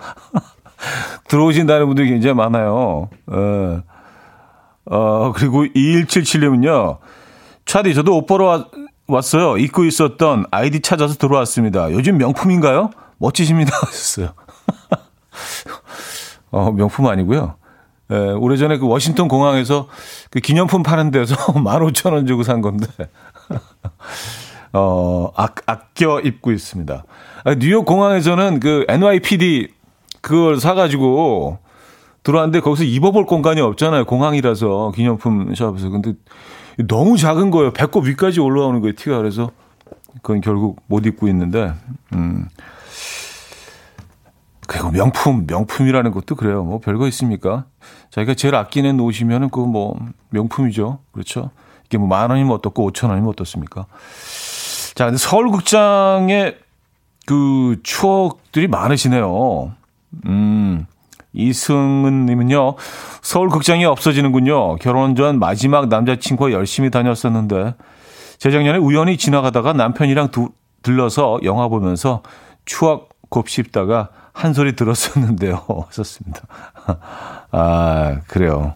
들어오신다는 1.28 1.86
분들이 1.86 2.08
굉장히 2.08 2.34
많아요. 2.34 3.10
어. 3.26 3.82
어, 4.90 5.32
그리고 5.32 5.64
2177님은요. 5.64 6.98
차디, 7.64 7.94
저도 7.94 8.18
옷 8.18 8.26
보러 8.26 8.46
와, 8.46 8.66
왔어요. 9.06 9.56
입고 9.56 9.84
있었던 9.84 10.46
아이디 10.50 10.80
찾아서 10.80 11.14
들어왔습니다. 11.14 11.92
요즘 11.92 12.18
명품인가요? 12.18 12.90
멋지십니다. 13.18 13.70
하셨어요. 13.86 14.32
어, 16.50 16.72
명품 16.72 17.06
아니고요. 17.06 17.54
예, 18.10 18.16
오래전에 18.16 18.78
그 18.78 18.88
워싱턴 18.88 19.28
공항에서 19.28 19.86
그 20.30 20.40
기념품 20.40 20.82
파는 20.82 21.12
데서 21.12 21.36
15,000원 21.54 22.26
주고 22.26 22.42
산 22.42 22.60
건데, 22.60 22.88
어, 24.72 25.30
아, 25.36 25.48
아껴 25.66 26.18
입고 26.18 26.50
있습니다. 26.50 27.04
아, 27.44 27.54
뉴욕 27.54 27.84
공항에서는 27.84 28.58
그 28.58 28.84
NYPD 28.88 29.68
그걸 30.20 30.58
사가지고 30.58 31.60
들어왔는데 32.30 32.60
거기서 32.60 32.84
입어볼 32.84 33.26
공간이 33.26 33.60
없잖아요. 33.60 34.04
공항이라서 34.04 34.92
기념품 34.94 35.54
샵에서. 35.54 35.88
근데 35.90 36.14
너무 36.86 37.16
작은 37.16 37.50
거예요. 37.50 37.72
배꼽 37.72 38.04
위까지 38.06 38.40
올라오는 38.40 38.80
거예요. 38.80 38.94
티가 38.94 39.18
그래서 39.18 39.50
그건 40.22 40.40
결국 40.40 40.80
못 40.86 41.04
입고 41.06 41.28
있는데 41.28 41.72
음. 42.14 42.46
그리고 44.66 44.90
명품, 44.92 45.46
명품이라는 45.48 46.12
것도 46.12 46.36
그래요. 46.36 46.62
뭐 46.62 46.78
별거 46.78 47.08
있습니까? 47.08 47.64
자기가 48.10 48.34
제일 48.34 48.54
아끼는 48.54 49.00
옷이면은 49.00 49.50
그거 49.50 49.66
뭐 49.66 49.98
명품이죠. 50.30 51.00
그렇죠? 51.10 51.50
이게 51.86 51.98
뭐 51.98 52.06
만 52.06 52.30
원이면 52.30 52.52
어떻고 52.52 52.84
오천 52.84 53.10
원이면 53.10 53.30
어떻습니까? 53.30 53.86
자, 54.94 55.06
근데 55.06 55.18
서울극장의 55.18 56.56
그 57.26 57.80
추억들이 57.82 58.68
많으시네요. 58.68 59.72
음. 60.26 60.86
이승은 61.32 62.26
님은요. 62.26 62.76
서울 63.22 63.48
극장이 63.48 63.84
없어지는군요. 63.84 64.76
결혼 64.76 65.14
전 65.14 65.38
마지막 65.38 65.88
남자친구와 65.88 66.52
열심히 66.52 66.90
다녔었는데 66.90 67.74
재작년에 68.38 68.78
우연히 68.78 69.16
지나가다가 69.16 69.72
남편이랑 69.72 70.30
두, 70.30 70.50
들러서 70.82 71.40
영화 71.44 71.68
보면서 71.68 72.22
추억 72.64 73.10
곱씹다가 73.28 74.08
한 74.32 74.54
소리 74.54 74.74
들었었는데요. 74.74 75.62
하셨습니다. 75.88 76.42
아, 77.52 78.20
그래요. 78.26 78.74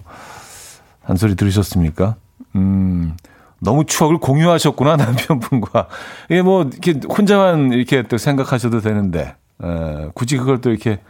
한 1.03 1.17
소리 1.17 1.35
들으셨습니까? 1.35 2.17
음. 2.57 3.17
너무 3.61 3.87
추억을 3.87 4.19
공유하셨구나, 4.19 4.97
남편분과. 4.97 5.89
이게 6.29 6.43
뭐, 6.43 6.65
이렇게 6.65 7.01
혼자만 7.09 7.73
이렇게 7.73 8.03
또 8.03 8.19
생각하셔도 8.19 8.81
되는데, 8.81 9.35
에, 9.63 10.09
굳이 10.15 10.37
그걸 10.37 10.61
또 10.61 10.71
이렇게 10.71 11.01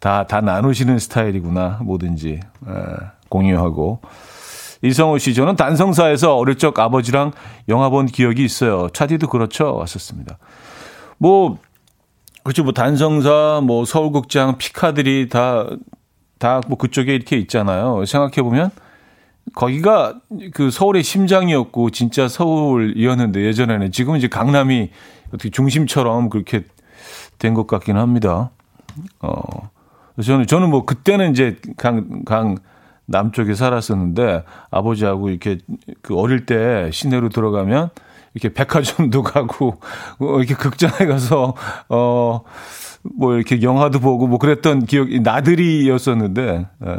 다, 0.00 0.26
다 0.26 0.40
나누시는 0.40 0.98
스타일이구나. 0.98 1.80
뭐든지. 1.82 2.28
에, 2.68 2.72
공유하고. 3.28 4.00
이성호 4.82 5.18
씨, 5.18 5.34
저는 5.34 5.56
단성사에서 5.56 6.36
어릴 6.36 6.56
적 6.56 6.78
아버지랑 6.78 7.32
영화 7.68 7.88
본 7.88 8.06
기억이 8.06 8.44
있어요. 8.44 8.88
차디도 8.92 9.28
그렇죠? 9.28 9.74
왔었습니다. 9.74 10.38
뭐, 11.18 11.58
그렇죠. 12.44 12.62
뭐, 12.62 12.72
단성사, 12.72 13.60
뭐, 13.64 13.84
서울극장, 13.84 14.56
피카들이 14.58 15.28
다, 15.28 15.66
다 16.38 16.60
뭐 16.68 16.78
그쪽에 16.78 17.12
이렇게 17.14 17.36
있잖아요. 17.38 18.04
생각해보면, 18.06 18.70
거기가 19.54 20.14
그 20.54 20.70
서울의 20.70 21.02
심장이었고, 21.02 21.90
진짜 21.90 22.28
서울이었는데, 22.28 23.44
예전에는. 23.44 23.90
지금은 23.90 24.18
이제 24.18 24.28
강남이 24.28 24.90
어떻게 25.28 25.50
중심처럼 25.50 26.30
그렇게 26.30 26.62
된 27.38 27.54
것 27.54 27.66
같긴 27.66 27.96
합니다. 27.96 28.50
어, 29.20 29.42
저는 30.22 30.46
저는 30.46 30.70
뭐 30.70 30.84
그때는 30.84 31.30
이제 31.30 31.56
강, 31.76 32.24
강 32.24 32.56
남쪽에 33.06 33.54
살았었는데 33.54 34.44
아버지하고 34.70 35.30
이렇게 35.30 35.58
그 36.02 36.16
어릴 36.18 36.44
때 36.46 36.90
시내로 36.92 37.28
들어가면 37.30 37.90
이렇게 38.34 38.52
백화점도 38.52 39.22
가고 39.24 39.80
어, 40.18 40.38
이렇게 40.38 40.54
극장에 40.54 41.06
가서 41.08 41.54
어 41.88 42.42
뭐 43.02 43.34
이렇게 43.34 43.62
영화도 43.62 44.00
보고 44.00 44.26
뭐 44.26 44.38
그랬던 44.38 44.86
기억이 44.86 45.20
나들이였었는데 45.20 46.66
에, 46.84 46.96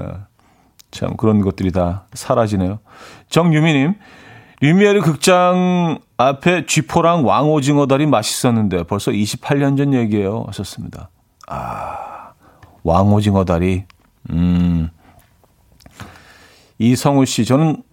참 0.92 1.16
그런 1.18 1.42
것들이 1.42 1.72
다 1.72 2.06
사라지네요. 2.14 2.80
정유미님 3.30 3.96
류미에르 4.62 5.02
극장 5.02 6.00
앞에 6.18 6.66
쥐포랑 6.66 7.26
왕오징어 7.26 7.88
다리 7.88 8.06
맛있었는데 8.06 8.84
벌써 8.84 9.12
28년 9.12 9.78
전 9.78 9.94
얘기예요. 9.94 10.44
하셨습니다. 10.48 11.10
아, 11.48 12.09
왕오징어 12.84 13.46
다리. 13.46 13.86
음. 14.30 14.90
이성우 16.78 17.26
씨, 17.26 17.46
저는 17.46 17.84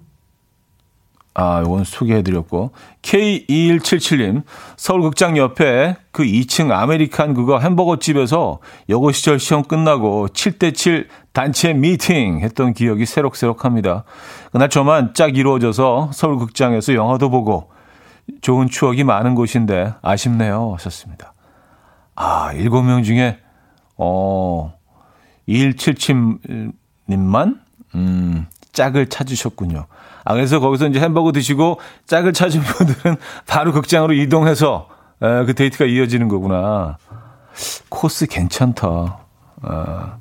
아, 1.38 1.60
요건 1.60 1.84
소개해드렸고. 1.84 2.70
K2177님, 3.02 4.42
서울극장 4.78 5.36
옆에 5.36 5.96
그 6.10 6.22
2층 6.24 6.72
아메리칸 6.72 7.34
그거 7.34 7.58
햄버거 7.58 7.98
집에서 7.98 8.60
여고 8.88 9.12
시절 9.12 9.38
시험 9.38 9.62
끝나고 9.62 10.28
7대7 10.28 11.08
단체 11.34 11.74
미팅 11.74 12.40
했던 12.40 12.72
기억이 12.72 13.04
새록새록 13.04 13.66
합니다. 13.66 14.04
그날 14.50 14.70
저만 14.70 15.12
짝 15.12 15.36
이루어져서 15.36 16.12
서울극장에서 16.14 16.94
영화도 16.94 17.28
보고 17.28 17.70
좋은 18.40 18.68
추억이 18.68 19.04
많은 19.04 19.34
곳인데 19.34 19.92
아쉽네요. 20.00 20.72
하셨습니다. 20.72 21.34
아, 22.14 22.50
7명 22.54 23.04
중에, 23.04 23.38
어, 23.98 24.72
2177님만, 25.48 27.60
음, 27.94 28.46
짝을 28.72 29.08
찾으셨군요. 29.08 29.86
아, 30.24 30.34
그래서 30.34 30.60
거기서 30.60 30.88
이제 30.88 31.00
햄버거 31.00 31.32
드시고 31.32 31.80
짝을 32.06 32.32
찾은 32.32 32.60
분들은 32.60 33.16
바로 33.46 33.72
극장으로 33.72 34.12
이동해서 34.12 34.88
에, 35.22 35.44
그 35.44 35.54
데이트가 35.54 35.86
이어지는 35.86 36.28
거구나. 36.28 36.98
코스 37.88 38.26
괜찮다. 38.26 39.18
아. 39.62 40.18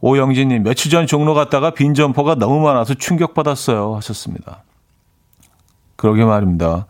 오영진님, 0.00 0.62
며칠 0.62 0.90
전 0.90 1.06
종로 1.06 1.34
갔다가 1.34 1.70
빈 1.70 1.94
점포가 1.94 2.36
너무 2.36 2.60
많아서 2.60 2.94
충격받았어요. 2.94 3.96
하셨습니다. 3.96 4.62
그러게 5.96 6.24
말입니다. 6.24 6.86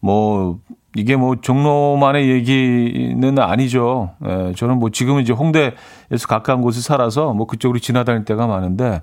뭐, 0.00 0.58
이게 0.96 1.14
뭐 1.14 1.36
종로만의 1.36 2.30
얘기는 2.30 3.38
아니죠. 3.38 4.14
예, 4.26 4.52
저는 4.56 4.78
뭐 4.78 4.88
지금은 4.90 5.22
이제 5.22 5.32
홍대에서 5.34 6.26
가까운 6.28 6.62
곳에 6.62 6.80
살아서 6.80 7.34
뭐 7.34 7.46
그쪽으로 7.46 7.78
지나다닐 7.78 8.24
때가 8.24 8.46
많은데 8.46 9.02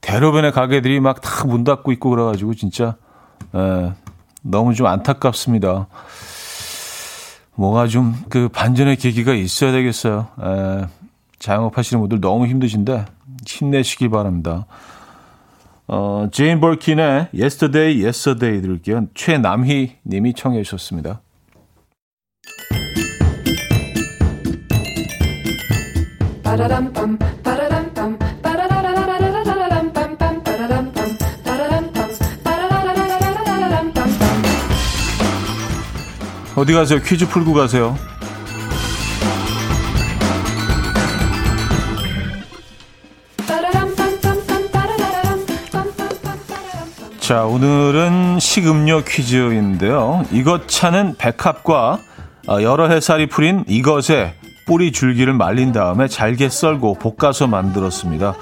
대로변의 0.00 0.52
가게들이 0.52 1.00
막 1.00 1.20
다 1.20 1.46
문 1.46 1.64
닫고 1.64 1.90
있고 1.92 2.10
그래가지고 2.10 2.54
진짜 2.54 2.96
에, 3.54 3.92
너무 4.42 4.74
좀 4.74 4.86
안타깝습니다. 4.86 5.88
뭐가 7.56 7.86
좀 7.88 8.14
그 8.28 8.48
반전의 8.48 8.96
계기가 8.96 9.34
있어야 9.34 9.72
되겠어요. 9.72 10.28
에, 10.40 10.86
자영업 11.40 11.76
하시는 11.76 12.00
분들 12.00 12.20
너무 12.20 12.46
힘드신데 12.46 13.04
힘내시기 13.46 14.08
바랍니다. 14.10 14.66
어, 15.88 16.28
제인 16.30 16.60
벌킨의 16.60 17.28
Yesterday, 17.34 18.00
Yesterday 18.04 18.62
들을게요. 18.62 19.06
최남희 19.14 19.96
님이 20.06 20.34
청해 20.34 20.62
주셨습니다. 20.62 21.21
어디 36.54 36.74
가세요? 36.74 37.00
퀴즈 37.00 37.26
풀고 37.26 37.54
가세요. 37.54 37.96
자, 47.18 47.44
오늘은 47.44 48.38
식음료 48.40 49.04
퀴즈인데요. 49.04 50.26
이것 50.30 50.68
차는 50.68 51.14
백합과 51.16 51.98
어, 52.46 52.62
여러 52.62 52.88
해살이 52.88 53.26
풀인 53.28 53.64
이것에 53.66 54.34
뿌리 54.72 54.90
줄기를 54.90 55.34
말린 55.34 55.70
다음에 55.70 56.08
잘게 56.08 56.48
썰고 56.48 56.94
볶아서 56.94 57.46
만들었습니다. 57.46 58.32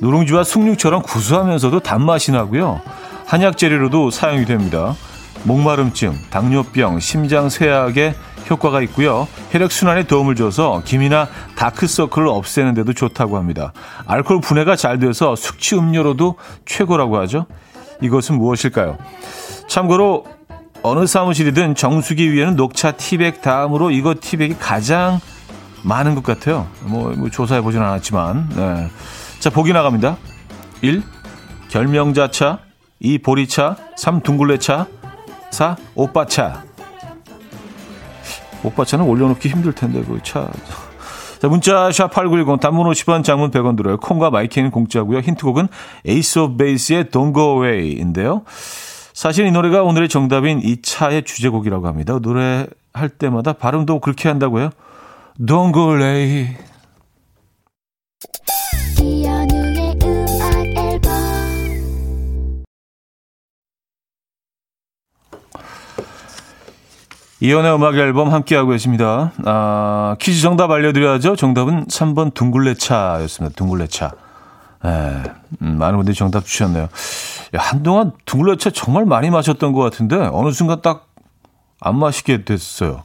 누룽지와 0.00 0.44
숭늉처럼 0.44 1.02
구수하면서도 1.02 1.80
단맛이 1.80 2.30
나고요. 2.30 2.80
한약 3.26 3.58
재료로도 3.58 4.12
사용이 4.12 4.44
됩니다. 4.44 4.94
목마름증, 5.42 6.14
당뇨병, 6.30 7.00
심장 7.00 7.48
쇠약에 7.48 8.14
효과가 8.48 8.82
있고요. 8.82 9.26
혈액 9.50 9.72
순환에 9.72 10.04
도움을 10.04 10.36
줘서 10.36 10.80
김이나 10.84 11.26
다크서클을 11.56 12.28
없애는 12.28 12.74
데도 12.74 12.92
좋다고 12.92 13.36
합니다. 13.36 13.72
알코올 14.06 14.42
분해가 14.42 14.76
잘 14.76 15.00
돼서 15.00 15.34
숙취 15.34 15.74
음료로도 15.74 16.36
최고라고 16.66 17.18
하죠. 17.22 17.46
이것은 18.00 18.38
무엇일까요? 18.38 18.96
참고로 19.66 20.24
어느 20.84 21.04
사무실이든 21.04 21.74
정수기 21.74 22.32
위에는 22.32 22.54
녹차 22.54 22.92
티백 22.92 23.42
다음으로 23.42 23.90
이것 23.90 24.20
티백이 24.20 24.54
가장 24.60 25.18
많은 25.82 26.14
것 26.14 26.22
같아요. 26.22 26.68
뭐, 26.82 27.12
뭐 27.16 27.30
조사해 27.30 27.60
보진 27.60 27.80
않았지만. 27.82 28.48
네. 28.54 28.90
자, 29.38 29.50
보기 29.50 29.72
나갑니다. 29.72 30.16
1. 30.82 31.02
결명자차 31.68 32.60
2. 33.00 33.18
보리차 33.18 33.76
3. 33.96 34.20
둥글레차 34.20 34.86
4. 35.50 35.76
오빠차. 35.94 36.64
오빠차는 38.62 39.04
올려놓기 39.06 39.48
힘들 39.48 39.72
텐데, 39.72 40.02
그 40.06 40.20
차. 40.22 40.50
자, 41.40 41.48
문자 41.48 41.88
샵8910 41.88 42.60
단문 42.60 42.86
50원 42.90 43.24
장문 43.24 43.50
100원 43.50 43.74
들어요. 43.74 43.96
콩과 43.96 44.28
마이케이는 44.28 44.70
공짜고요. 44.70 45.20
힌트곡은 45.20 45.68
에이스 46.04 46.38
오브 46.38 46.56
베이스의 46.58 47.04
Don't 47.04 47.32
Go 47.32 47.64
Away인데요. 47.64 48.42
사실 49.14 49.46
이 49.46 49.50
노래가 49.50 49.82
오늘의 49.82 50.10
정답인 50.10 50.60
이 50.62 50.82
차의 50.82 51.24
주제곡이라고 51.24 51.86
합니다. 51.86 52.18
노래할 52.20 53.08
때마다 53.18 53.54
발음도 53.54 54.00
그렇게 54.00 54.28
한다고요. 54.28 54.70
Don't 55.38 55.72
Go 55.72 55.94
Away. 55.94 56.56
이연의 67.42 67.74
음악 67.74 67.94
앨범 67.96 68.32
함께하고 68.32 68.70
계십니다. 68.70 69.32
아, 69.46 70.16
퀴즈 70.20 70.42
정답 70.42 70.70
알려드려야죠. 70.70 71.36
정답은 71.36 71.86
3번 71.86 72.34
둥글레차였습니다. 72.34 73.54
둥글레차. 73.56 74.12
예, 74.84 75.22
음, 75.62 75.78
많은 75.78 75.96
분들이 75.96 76.14
정답 76.14 76.44
주셨네요. 76.44 76.82
야, 76.84 76.88
한동안 77.58 78.12
둥글레차 78.26 78.70
정말 78.70 79.06
많이 79.06 79.30
마셨던 79.30 79.72
것 79.72 79.80
같은데, 79.80 80.16
어느 80.16 80.50
순간 80.52 80.82
딱 80.82 81.10
안 81.80 81.98
마시게 81.98 82.44
됐어요. 82.44 83.02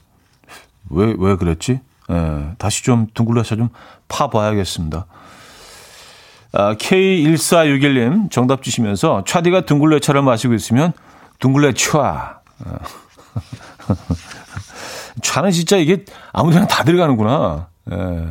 왜, 0.89 1.15
왜 1.17 1.35
그랬지? 1.37 1.79
예, 2.11 2.51
다시 2.57 2.83
좀 2.83 3.07
둥글레차 3.13 3.55
좀 3.55 3.69
파봐야겠습니다. 4.07 5.05
아, 6.53 6.73
K1461님 6.75 8.31
정답 8.31 8.63
주시면서, 8.63 9.23
차디가 9.25 9.65
둥글레차를 9.65 10.21
마시고 10.21 10.53
있으면, 10.53 10.93
둥글레차. 11.39 12.41
차는 15.21 15.51
진짜 15.51 15.77
이게 15.77 16.05
아무데나 16.31 16.67
다 16.67 16.83
들어가는구나. 16.83 17.67
예. 17.91 18.27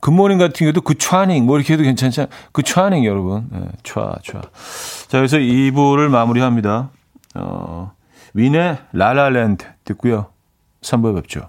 굿모닝 0.00 0.38
같은 0.38 0.54
경우도 0.54 0.80
그 0.80 0.98
차닝 0.98 1.46
뭐 1.46 1.56
이렇게 1.56 1.74
해도 1.74 1.84
괜찮잖아요. 1.84 2.28
그 2.50 2.62
차닝 2.62 3.04
여러분. 3.04 3.48
예, 3.54 3.68
차, 3.84 4.16
차. 4.24 4.40
자, 4.42 5.18
그래서 5.18 5.38
2부를 5.38 6.08
마무리합니다. 6.08 6.90
어, 7.34 7.92
윈의 8.34 8.78
라라랜드 8.92 9.64
듣고요. 9.84 10.26
3부에 10.82 11.14
뵙죠. 11.14 11.48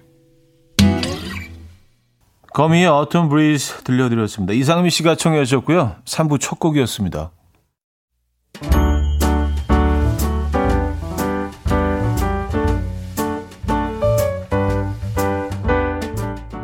거미의 2.53 2.89
Autumn 2.89 3.29
Breeze 3.29 3.83
들려드렸습니다. 3.83 4.53
이상미 4.53 4.89
씨가 4.89 5.15
청해 5.15 5.45
주셨고요. 5.45 5.95
3부 6.03 6.37
첫 6.39 6.59
곡이었습니다. 6.59 7.31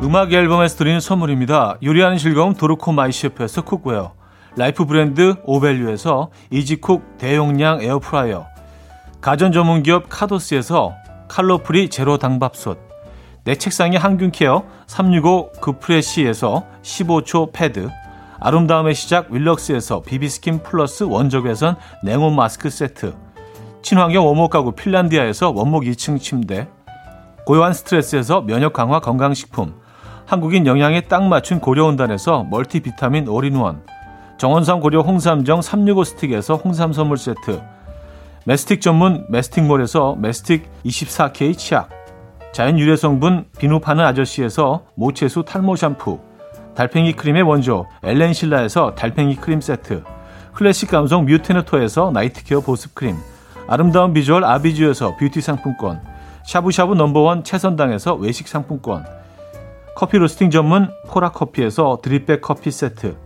음악 0.04 0.34
앨범에서 0.34 0.78
드리는 0.78 1.00
선물입니다. 1.00 1.78
요리하는 1.84 2.17
즐거움 2.17 2.54
도르코 2.54 2.91
마이셰프에서 2.91 3.63
cookware 3.63 4.13
life 4.57 4.86
브랜드 4.86 5.36
오벨류에서 5.43 6.32
이지쿡 6.52 7.17
대용량 7.17 7.82
에어프라이어 7.82 8.45
가전 9.21 9.52
전문 9.52 9.84
기업 9.84 10.06
카도스에서 10.10 10.95
칼로프리 11.28 11.89
제로 11.89 12.17
당밥솥, 12.17 12.87
내 13.47 13.55
책상의 13.55 13.97
항균 13.97 14.31
케어 14.31 14.65
365 14.88 15.53
그프레시에서 15.62 16.65
15초 16.81 17.53
패드, 17.53 17.89
아름다움의 18.41 18.93
시작 18.93 19.31
윌럭스에서 19.31 20.01
비비스킨 20.01 20.63
플러스 20.63 21.03
원적외선 21.03 21.77
냉온 22.03 22.36
마스크 22.36 22.69
세트, 22.69 23.15
친환경 23.81 24.27
원목 24.27 24.51
가구 24.51 24.73
핀란디아에서 24.73 25.51
원목 25.51 25.83
2층 25.83 26.19
침대, 26.19 26.67
고요한 27.45 27.71
스트레스에서 27.71 28.41
면역 28.41 28.73
강화 28.73 28.99
건강식품, 28.99 29.75
한국인 30.25 30.67
영양에 30.67 30.99
딱 30.99 31.23
맞춘 31.23 31.62
고려온단에서 31.62 32.47
멀티비타민 32.49 33.29
올인원, 33.29 33.81
정원삼 34.38 34.81
고려 34.81 34.99
홍삼정 34.99 35.62
365 35.62 36.03
스틱에서 36.03 36.55
홍삼 36.55 36.91
선물 36.91 37.17
세트, 37.17 37.62
메스틱 38.43 38.81
전문 38.81 39.25
메스틱몰에서 39.29 40.17
메스틱 40.19 40.67
24K 40.83 41.57
치약, 41.57 41.96
자연 42.57 42.79
유래 42.79 42.95
성분 42.95 43.45
비누 43.59 43.81
파는 43.81 44.03
아저씨에서 44.03 44.85
모체수 44.95 45.43
탈모 45.43 45.75
샴푸, 45.75 46.19
달팽이 46.73 47.13
크림의 47.13 47.43
원조 47.43 47.85
엘렌실라에서 48.01 48.95
달팽이 48.95 49.35
크림 49.35 49.61
세트, 49.61 50.03
클래식 50.55 50.89
감성 50.89 51.25
뮤테너토에서 51.25 52.09
night 52.10 52.43
care 52.45 52.62
보습 52.61 52.95
크림, 52.95 53.15
아름다운 53.67 54.11
비주얼 54.11 54.43
아비주에서 54.43 55.17
뷰티 55.17 55.39
상품권, 55.39 56.01
샤브샤브 56.47 56.95
number 56.95 57.27
one 57.27 57.43
채선당에서 57.43 58.15
외식 58.15 58.47
상품권, 58.47 59.05
커피 59.95 60.17
로스팅 60.17 60.49
전문 60.49 60.89
포라 61.07 61.29
커피에서 61.29 61.99
drip 62.01 62.24
bag 62.24 62.41
커피 62.41 62.71
세트, 62.71 63.17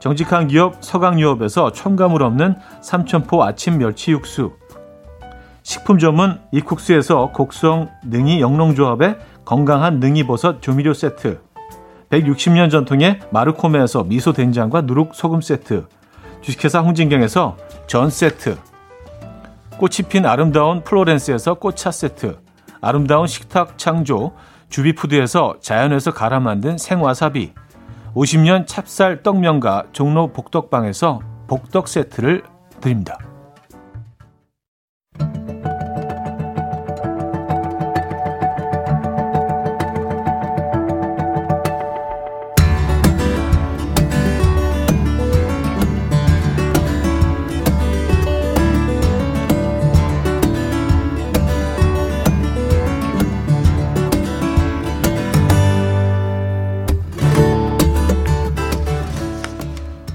정직한 0.00 0.48
기업 0.48 0.78
서강유업에서 0.80 1.70
첨가물 1.70 2.24
없는 2.24 2.56
삼천포 2.82 3.40
아침 3.44 3.78
멸치 3.78 4.10
육수 4.10 4.50
식품 5.64 5.98
전문 5.98 6.40
이쿡스에서 6.52 7.32
곡성 7.32 7.88
능이 8.04 8.42
영농조합의 8.42 9.16
건강한 9.46 9.98
능이버섯 9.98 10.60
조미료 10.60 10.92
세트 10.92 11.40
160년 12.10 12.70
전통의 12.70 13.20
마르코메에서 13.30 14.04
미소 14.04 14.34
된장과 14.34 14.82
누룩 14.82 15.14
소금 15.14 15.40
세트 15.40 15.86
주식회사 16.42 16.80
홍진경에서 16.80 17.56
전 17.86 18.10
세트 18.10 18.58
꽃이 19.78 20.08
핀 20.10 20.26
아름다운 20.26 20.84
플로렌스에서 20.84 21.54
꽃차 21.54 21.90
세트 21.90 22.36
아름다운 22.82 23.26
식탁 23.26 23.78
창조 23.78 24.32
주비푸드에서 24.68 25.54
자연에서 25.60 26.12
갈아 26.12 26.40
만든 26.40 26.76
생와사비 26.76 27.54
50년 28.14 28.66
찹쌀 28.66 29.22
떡면과 29.22 29.84
종로 29.92 30.30
복덕방에서 30.30 31.20
복덕 31.48 31.88
세트를 31.88 32.42
드립니다. 32.82 33.18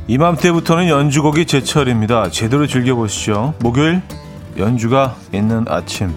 이맘때부터는 0.10 0.90
연주곡이 0.90 1.46
제철입니다. 1.46 2.32
제대로 2.32 2.66
즐겨보시죠. 2.66 3.54
목요일 3.60 4.02
연주가 4.58 5.16
있는 5.32 5.66
아침. 5.68 6.16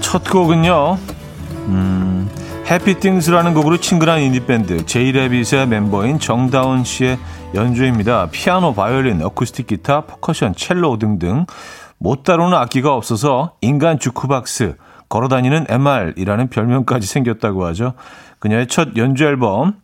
첫 0.00 0.24
곡은요. 0.24 1.11
음, 1.68 2.28
Happy 2.66 2.92
Things라는 2.92 3.54
곡으로 3.54 3.78
친근한 3.78 4.20
인디밴드 4.20 4.86
제이레빗의 4.86 5.66
멤버인 5.68 6.18
정다운 6.18 6.84
씨의 6.84 7.18
연주입니다. 7.54 8.28
피아노, 8.30 8.74
바이올린, 8.74 9.22
어쿠스틱 9.22 9.66
기타, 9.66 10.02
퍼커션, 10.02 10.54
첼로 10.54 10.98
등등 10.98 11.46
못 11.98 12.24
다루는 12.24 12.56
악기가 12.56 12.94
없어서 12.94 13.54
인간 13.60 13.98
주크박스, 13.98 14.76
걸어다니는 15.08 15.66
MR이라는 15.68 16.48
별명까지 16.48 17.06
생겼다고 17.06 17.64
하죠. 17.66 17.92
그녀의 18.38 18.66
첫 18.66 18.96
연주 18.96 19.24
앨범 19.24 19.74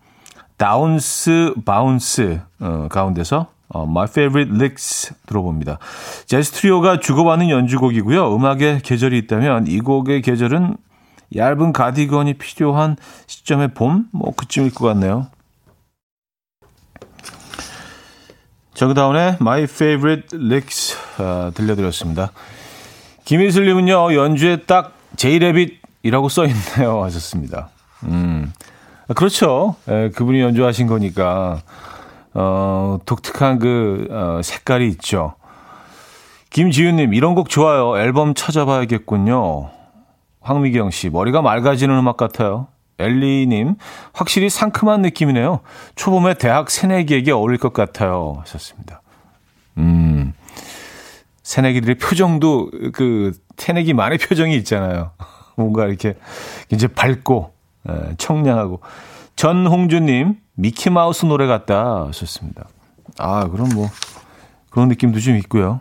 Daun's 0.56 1.54
Bounce 1.64 2.40
어, 2.60 2.88
가운데서 2.90 3.46
어, 3.68 3.82
My 3.84 4.06
Favorite 4.08 4.56
Licks 4.56 5.14
들어봅니다. 5.26 5.78
재즈 6.26 6.52
트리오가 6.52 6.98
주고받는 6.98 7.50
연주곡이고요. 7.50 8.34
음악의 8.34 8.80
계절이 8.80 9.18
있다면 9.18 9.66
이 9.66 9.78
곡의 9.80 10.22
계절은 10.22 10.76
얇은 11.34 11.72
가디건이 11.72 12.34
필요한 12.34 12.96
시점의 13.26 13.74
봄? 13.74 14.06
뭐 14.12 14.34
그쯤일 14.34 14.74
것 14.74 14.86
같네요. 14.86 15.28
정다운의 18.74 19.38
My 19.40 19.64
Favorite 19.64 20.38
Licks 20.38 20.96
아, 21.18 21.50
들려드렸습니다. 21.54 22.30
김희슬님은요 23.24 24.14
연주에 24.14 24.62
딱 24.62 24.94
제이레빗이라고 25.16 26.28
써있네요 26.28 27.02
하셨습니다. 27.04 27.70
음, 28.04 28.52
그렇죠. 29.16 29.74
에, 29.88 30.10
그분이 30.10 30.40
연주하신 30.40 30.86
거니까 30.86 31.62
어, 32.34 32.98
독특한 33.04 33.58
그 33.58 34.06
어, 34.10 34.40
색깔이 34.42 34.86
있죠. 34.90 35.34
김지윤님 36.50 37.14
이런 37.14 37.34
곡 37.34 37.48
좋아요. 37.48 37.98
앨범 37.98 38.34
찾아봐야겠군요. 38.34 39.70
황미경 40.48 40.90
씨, 40.90 41.10
머리가 41.10 41.42
맑아지는 41.42 41.94
음악 41.98 42.16
같아요. 42.16 42.68
엘리님, 42.98 43.76
확실히 44.14 44.48
상큼한 44.48 45.02
느낌이네요. 45.02 45.60
초봄에 45.94 46.34
대학 46.34 46.70
새내기에게 46.70 47.32
어울릴 47.32 47.58
것 47.58 47.74
같아요. 47.74 48.38
하셨습니다. 48.40 49.02
음, 49.76 50.32
새내기들의 51.42 51.98
표정도 51.98 52.70
그 52.94 53.32
새내기만의 53.58 54.18
표정이 54.18 54.56
있잖아요. 54.56 55.12
뭔가 55.56 55.86
이렇게 55.86 56.14
이제 56.70 56.86
밝고 56.88 57.52
예, 57.90 58.14
청량하고 58.16 58.80
전홍주님 59.36 60.36
미키마우스 60.54 61.26
노래 61.26 61.46
같다 61.46 62.06
하셨습니다. 62.06 62.68
아 63.18 63.48
그럼 63.48 63.68
뭐 63.74 63.88
그런 64.70 64.88
느낌도 64.88 65.20
좀 65.20 65.36
있고요. 65.36 65.80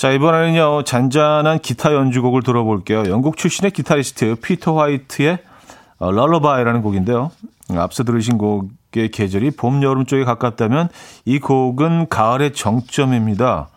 자, 0.00 0.10
이번에는요, 0.12 0.84
잔잔한 0.84 1.58
기타 1.58 1.92
연주곡을 1.92 2.42
들어볼게요. 2.42 3.02
영국 3.10 3.36
출신의 3.36 3.70
기타리스트 3.72 4.34
피터 4.36 4.78
화이트의 4.78 5.40
Lullaby라는 5.98 6.80
곡인데요. 6.80 7.30
앞서 7.76 8.02
들으신 8.02 8.38
곡의 8.38 9.10
계절이 9.10 9.50
봄, 9.50 9.82
여름 9.82 10.06
쪽에 10.06 10.24
가깝다면 10.24 10.88
이 11.26 11.38
곡은 11.38 12.08
가을의 12.08 12.54
정점입니다. 12.54 13.68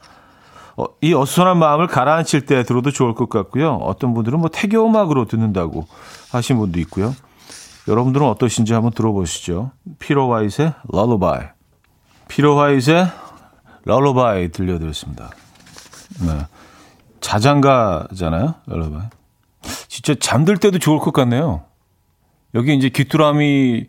어, 0.78 0.86
이 1.02 1.14
어수선한 1.14 1.58
마음을 1.58 1.88
가라앉힐 1.88 2.46
때 2.46 2.64
들어도 2.64 2.90
좋을 2.90 3.16
것 3.16 3.28
같고요. 3.28 3.74
어떤 3.82 4.14
분들은 4.14 4.40
뭐 4.40 4.48
태교 4.48 4.82
음악으로 4.88 5.26
듣는다고 5.26 5.88
하신 6.32 6.58
분도 6.58 6.80
있고요. 6.80 7.14
여러분들은 7.90 8.26
어떠신지 8.26 8.72
한번 8.72 8.94
들어보시죠. 8.94 9.72
피로 10.00 10.32
화이트의 10.32 10.74
럴러바이. 10.90 11.42
피로 12.30 12.58
화이트의 12.58 13.08
럴러바이 13.84 14.52
들려드렸습니다. 14.54 15.32
네. 16.22 16.46
자장가잖아요, 17.22 18.56
여러분. 18.70 19.02
진짜 19.88 20.14
잠들 20.20 20.58
때도 20.58 20.80
좋을 20.80 21.00
것 21.00 21.14
같네요. 21.14 21.64
여기 22.54 22.76
이제 22.76 22.90
귀뚜라미 22.90 23.86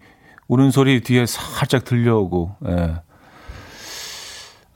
우는 0.48 0.70
소리 0.70 1.00
뒤에 1.02 1.26
살짝 1.26 1.84
들려오고, 1.84 2.56
예. 2.68 2.94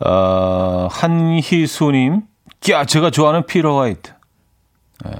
어, 0.00 0.88
한희수님, 0.90 2.22
야, 2.70 2.84
제가 2.84 3.10
좋아하는 3.10 3.46
피터 3.46 3.78
화이트. 3.80 4.12
예. 5.06 5.12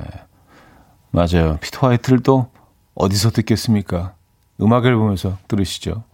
맞아요. 1.10 1.58
피터 1.60 1.86
화이트를 1.88 2.20
또 2.22 2.50
어디서 2.94 3.30
듣겠습니까? 3.30 4.14
음악을 4.60 4.96
보면서 4.96 5.38
들으시죠. 5.48 6.04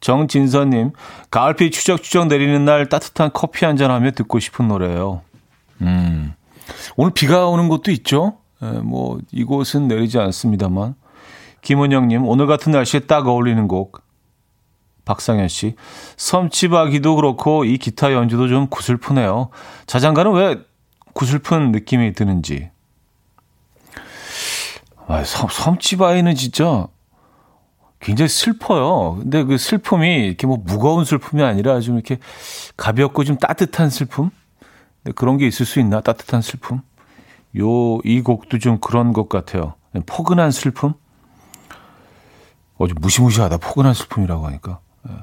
정진선님, 0.00 0.92
가을비 1.30 1.70
추적추적 1.70 2.26
내리는 2.26 2.64
날 2.64 2.88
따뜻한 2.88 3.30
커피 3.32 3.64
한 3.64 3.76
잔 3.76 3.90
하며 3.90 4.10
듣고 4.10 4.38
싶은 4.40 4.68
노래예요. 4.68 5.22
음. 5.82 6.34
오늘 6.96 7.12
비가 7.12 7.48
오는 7.48 7.68
곳도 7.68 7.90
있죠. 7.90 8.38
에, 8.62 8.66
예, 8.66 8.70
뭐 8.78 9.18
이곳은 9.30 9.88
내리지 9.88 10.18
않습니다만. 10.18 10.94
김은영님 11.62 12.26
오늘 12.26 12.46
같은 12.46 12.72
날씨에 12.72 13.00
딱 13.00 13.26
어울리는 13.26 13.68
곡 13.68 14.02
박상현 15.04 15.48
씨. 15.48 15.74
섬치바기도 16.16 17.16
그렇고 17.16 17.64
이 17.64 17.78
기타 17.78 18.12
연주도 18.12 18.48
좀 18.48 18.68
구슬프네요. 18.68 19.50
자장가는 19.86 20.32
왜 20.32 20.58
구슬픈 21.12 21.72
느낌이 21.72 22.12
드는지. 22.14 22.70
아, 25.06 25.24
섬, 25.24 25.48
섬치바이는 25.50 26.34
진짜 26.34 26.86
굉장히 28.00 28.28
슬퍼요. 28.28 29.16
근데 29.20 29.44
그 29.44 29.58
슬픔이 29.58 30.26
이렇게 30.26 30.46
뭐 30.46 30.58
무거운 30.64 31.04
슬픔이 31.04 31.42
아니라 31.42 31.80
좀 31.80 31.96
이렇게 31.96 32.18
가볍고 32.76 33.24
좀 33.24 33.36
따뜻한 33.36 33.90
슬픔? 33.90 34.30
그런 35.14 35.36
게 35.36 35.46
있을 35.46 35.66
수 35.66 35.80
있나? 35.80 36.00
따뜻한 36.00 36.42
슬픔? 36.42 36.80
요, 37.58 37.98
이 38.04 38.20
곡도 38.22 38.58
좀 38.58 38.78
그런 38.78 39.12
것 39.12 39.28
같아요. 39.28 39.74
포근한 40.06 40.50
슬픔? 40.50 40.94
어제 42.78 42.94
무시무시하다. 42.98 43.58
포근한 43.58 43.94
슬픔이라고 43.94 44.46
하니까. 44.46 44.80
예. 45.08 45.14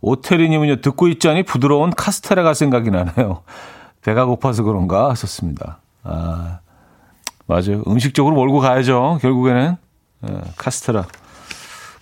오태리님은요, 0.00 0.80
듣고 0.80 1.08
있자니 1.08 1.44
부드러운 1.44 1.90
카스테라가 1.90 2.54
생각이 2.54 2.90
나네요. 2.90 3.42
배가 4.02 4.24
고파서 4.24 4.62
그런가 4.62 5.10
하셨습니다. 5.10 5.80
아, 6.04 6.60
맞아요. 7.46 7.82
음식적으로 7.86 8.34
몰고 8.34 8.60
가야죠. 8.60 9.18
결국에는. 9.20 9.76
예, 10.28 10.40
카스테라. 10.56 11.06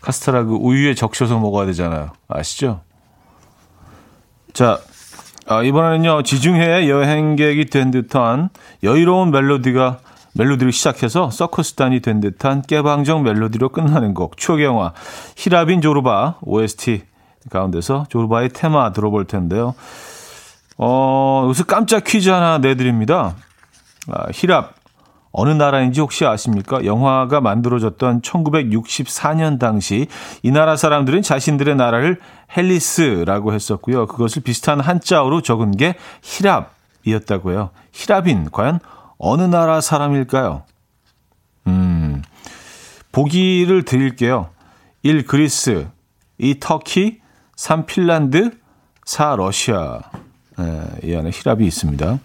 카스테라 0.01 0.45
그 0.45 0.55
우유에 0.55 0.95
적셔서 0.95 1.39
먹어야 1.39 1.67
되잖아요. 1.67 2.12
아시죠? 2.29 2.81
자, 4.53 4.79
아, 5.48 5.62
이번에는요, 5.62 6.22
지중해 6.24 6.88
여행객이 6.88 7.66
된 7.66 7.92
듯한 7.92 8.48
여유로운 8.82 9.30
멜로디가 9.30 9.98
멜로디를 10.35 10.72
시작해서 10.72 11.30
서커스단이 11.30 12.00
된 12.00 12.20
듯한 12.20 12.62
깨방정 12.62 13.22
멜로디로 13.22 13.70
끝나는 13.70 14.12
곡 14.12 14.37
추억의 14.37 14.64
영화 14.64 14.92
히라빈 15.37 15.80
조르바 15.80 16.38
OST 16.42 17.02
가운데서 17.50 18.06
조르바의 18.09 18.50
테마 18.50 18.92
들어볼 18.92 19.26
텐데요. 19.26 19.74
어, 20.78 21.42
여기서 21.44 21.64
깜짝 21.64 22.04
퀴즈 22.04 22.28
하나 22.28 22.59
내드립니다. 22.59 23.37
아, 24.11 24.26
히랍 24.32 24.74
어느 25.38 25.51
나라인지 25.51 26.01
혹시 26.01 26.25
아십니까? 26.25 26.87
영화가 26.87 27.42
만들어졌던 27.42 28.22
1964년 28.22 29.59
당시 29.59 30.07
이 30.42 30.51
나라 30.51 30.77
사람들은 30.77 31.20
자신들의 31.20 31.77
나라를 31.77 32.18
헬리스라고 32.57 33.53
했었고요. 33.53 34.07
그것을 34.07 34.40
비슷한 34.42 34.81
한자어로 34.81 35.42
적은 35.42 35.72
게 35.72 35.94
히랍이었다고요. 36.22 37.68
히랍인 37.92 38.49
과연 38.51 38.81
어느 39.18 39.42
나라 39.42 39.83
사람일까요? 39.83 40.62
음, 41.66 42.22
보기를 43.12 43.83
드릴게요. 43.83 44.49
1. 45.03 45.27
그리스, 45.27 45.87
2. 46.38 46.61
터키, 46.61 47.20
3. 47.57 47.85
핀란드, 47.85 48.53
4. 49.05 49.37
러시아. 49.37 50.01
네, 50.57 50.83
이 51.05 51.14
안에 51.14 51.29
히랍이 51.29 51.66
있습니다. 51.66 52.20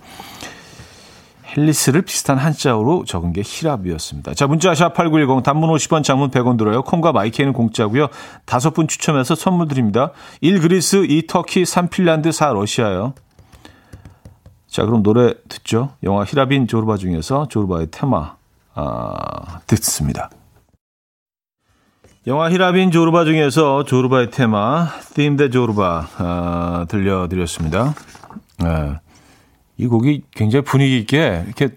헬리스를 1.55 2.01
비슷한 2.03 2.37
한자어로 2.37 3.05
적은 3.05 3.33
게 3.33 3.41
히랍이었습니다. 3.43 4.33
자, 4.33 4.47
문자 4.47 4.71
샵8910 4.71 5.43
단문 5.43 5.69
50원 5.69 6.03
장문 6.03 6.31
100원 6.31 6.57
들어요. 6.57 6.81
콩과 6.83 7.11
마이케는 7.11 7.53
공짜고요. 7.53 8.07
다섯 8.45 8.71
분 8.73 8.87
추첨해서 8.87 9.35
선물 9.35 9.67
드립니다. 9.67 10.11
1 10.41 10.61
그리스, 10.61 11.05
2 11.07 11.27
터키, 11.27 11.65
3 11.65 11.89
핀란드, 11.89 12.31
4 12.31 12.53
러시아요. 12.53 13.13
자, 14.67 14.85
그럼 14.85 15.03
노래 15.03 15.33
듣죠. 15.49 15.89
영화 16.03 16.23
히라빈 16.23 16.67
조르바 16.67 16.97
중에서 16.97 17.47
조르바의 17.49 17.87
테마 17.91 18.35
아, 18.73 19.59
듣습니다. 19.67 20.29
영화 22.27 22.49
히라빈 22.49 22.91
조르바 22.91 23.25
중에서 23.25 23.83
조르바의 23.83 24.31
테마 24.31 24.87
Theme 25.13 25.37
de 25.37 25.49
조르바 25.49 26.07
아, 26.17 26.85
들려드렸습니다. 26.87 27.95
네. 28.59 28.95
이 29.81 29.87
곡이 29.87 30.25
굉장히 30.35 30.63
분위기 30.63 30.99
있게 30.99 31.43
이렇게 31.47 31.69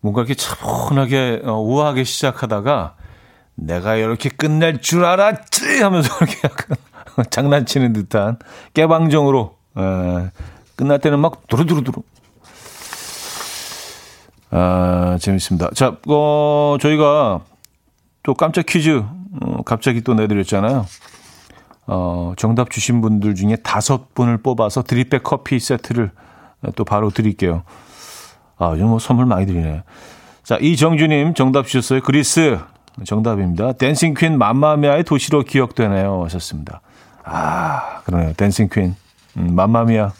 뭔가 0.00 0.22
이렇게 0.22 0.34
차분하게 0.34 1.42
어, 1.44 1.60
우아하게 1.60 2.02
시작하다가 2.02 2.96
내가 3.54 3.94
이렇게 3.94 4.28
끝낼 4.28 4.80
줄 4.80 5.04
알았지 5.04 5.80
하면서 5.80 6.12
이렇게 6.18 6.40
약간 6.42 6.76
장난치는 7.30 7.92
듯한 7.92 8.38
깨방정으로 8.74 9.54
에, 9.78 10.30
끝날 10.74 10.98
때는 10.98 11.20
막 11.20 11.46
두루두루두루 11.46 12.02
아 14.50 15.16
재밌습니다. 15.20 15.70
자, 15.74 15.96
어, 16.08 16.76
저희가 16.80 17.40
또 18.24 18.34
깜짝 18.34 18.66
퀴즈 18.66 19.04
어, 19.40 19.62
갑자기 19.64 20.00
또 20.00 20.14
내드렸잖아요. 20.14 20.84
어, 21.86 22.32
정답 22.36 22.70
주신 22.70 23.00
분들 23.00 23.36
중에 23.36 23.56
다섯 23.62 24.14
분을 24.14 24.38
뽑아서 24.38 24.82
드립백 24.82 25.22
커피 25.22 25.60
세트를 25.60 26.10
또 26.74 26.84
바로 26.84 27.10
드릴게요. 27.10 27.62
아, 28.58 28.70
요즘 28.72 28.88
뭐 28.88 28.98
선물 28.98 29.26
많이 29.26 29.46
드리네. 29.46 29.82
자, 30.42 30.56
이정주님 30.60 31.34
정답 31.34 31.66
주셨어요. 31.66 32.00
그리스 32.02 32.58
정답입니다. 33.04 33.72
Dancing 33.72 34.14
Queen 34.14 34.38
맘마미아의 34.38 35.04
도시로 35.04 35.42
기억되네요. 35.42 36.24
하셨습니다. 36.24 36.80
아, 37.24 38.00
그러네요. 38.04 38.32
Dancing 38.34 38.68
Queen. 38.72 38.94
음, 39.36 39.54
맘마미아. 39.54 40.12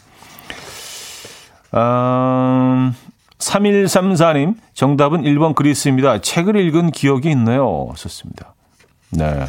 음, 1.73 2.93
3134님, 3.39 4.55
정답은 4.73 5.21
1번 5.23 5.55
그리스입니다. 5.55 6.19
책을 6.19 6.55
읽은 6.57 6.91
기억이 6.91 7.29
있네요. 7.31 7.87
하셨습니다. 7.91 8.53
네. 9.11 9.45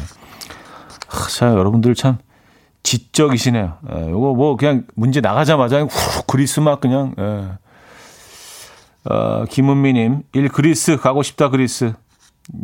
자, 1.37 1.47
여러분들 1.47 1.95
참 1.95 2.17
지적이시네요. 2.89 3.77
예, 3.95 4.09
요거 4.11 4.33
뭐 4.33 4.55
그냥 4.57 4.85
문제 4.95 5.21
나가자마자 5.21 5.81
후 5.83 5.87
그리스 6.27 6.59
막 6.59 6.81
그냥 6.81 7.13
예. 7.19 7.49
어, 9.05 9.45
김은미님 9.49 10.23
1 10.33 10.49
그리스 10.49 10.97
가고 10.97 11.23
싶다 11.23 11.49
그리스 11.49 11.93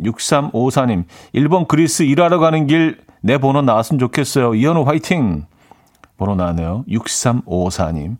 6354님 0.04 1.04
1번 1.34 1.66
그리스 1.68 2.02
일하러 2.02 2.38
가는 2.38 2.66
길 2.66 3.06
내 3.26 3.38
번호 3.38 3.60
나왔으면 3.60 3.98
좋겠어요. 3.98 4.54
이현우 4.54 4.82
화이팅 4.84 5.46
번호 6.16 6.36
나왔네요. 6.36 6.84
6354님 6.88 8.18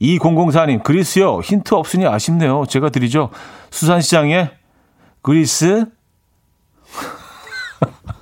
2004님 0.00 0.82
그리스요 0.82 1.40
힌트 1.40 1.74
없으니 1.74 2.06
아쉽네요. 2.06 2.64
제가 2.66 2.88
드리죠. 2.88 3.28
수산시장에 3.70 4.50
그리스 5.20 5.84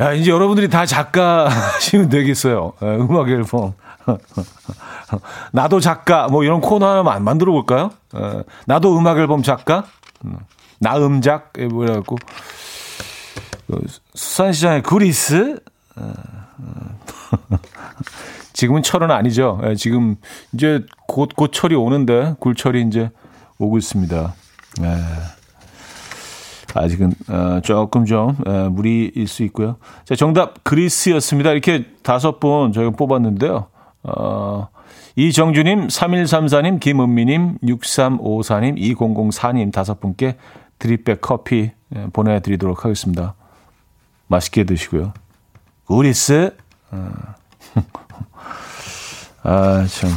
야, 0.00 0.14
이제 0.14 0.30
여러분들이 0.30 0.70
다 0.70 0.86
작가시면 0.86 2.08
되겠어요. 2.08 2.72
예, 2.82 2.86
음악 2.86 3.28
앨범. 3.28 3.74
나도 5.52 5.78
작가, 5.78 6.28
뭐 6.28 6.42
이런 6.42 6.62
코너 6.62 6.88
하나 6.88 7.20
만들어 7.20 7.52
볼까요? 7.52 7.90
예, 8.16 8.42
나도 8.66 8.96
음악 8.98 9.18
앨범 9.18 9.42
작가? 9.42 9.84
음, 10.24 10.38
나음작? 10.78 11.52
뭐라고. 11.70 12.16
그 13.66 13.78
수산시장의 14.14 14.82
그리스? 14.82 15.60
어, 15.96 16.12
어. 16.58 17.58
지금은 18.54 18.82
철은 18.82 19.10
아니죠. 19.10 19.60
예, 19.64 19.74
지금 19.74 20.16
이제 20.54 20.84
곧, 21.06 21.30
곧 21.36 21.50
철이 21.52 21.74
오는데, 21.74 22.36
굴철이 22.40 22.82
이제 22.82 23.10
오고 23.58 23.76
있습니다. 23.76 24.34
네. 24.80 24.96
아직은 26.74 27.12
어, 27.28 27.60
조금 27.62 28.04
좀 28.04 28.36
어, 28.46 28.68
무리일 28.70 29.26
수 29.26 29.42
있고요. 29.44 29.76
자, 30.04 30.14
정답 30.14 30.62
그리스였습니다. 30.64 31.52
이렇게 31.52 31.86
다섯 32.02 32.40
분 32.40 32.72
저희가 32.72 32.92
뽑았는데요. 32.92 33.66
어, 34.04 34.68
이정주님, 35.16 35.88
3134님, 35.88 36.80
김은미님, 36.80 37.58
6354님, 37.62 38.78
2004님 38.96 39.72
다섯 39.72 40.00
분께 40.00 40.36
드립백 40.78 41.20
커피 41.20 41.72
예, 41.94 42.06
보내드리도록 42.12 42.84
하겠습니다. 42.84 43.34
맛있게 44.28 44.64
드시고요. 44.64 45.12
그리스. 45.86 46.56
어. 46.92 47.10
아, 49.42 49.86
참. 49.86 50.10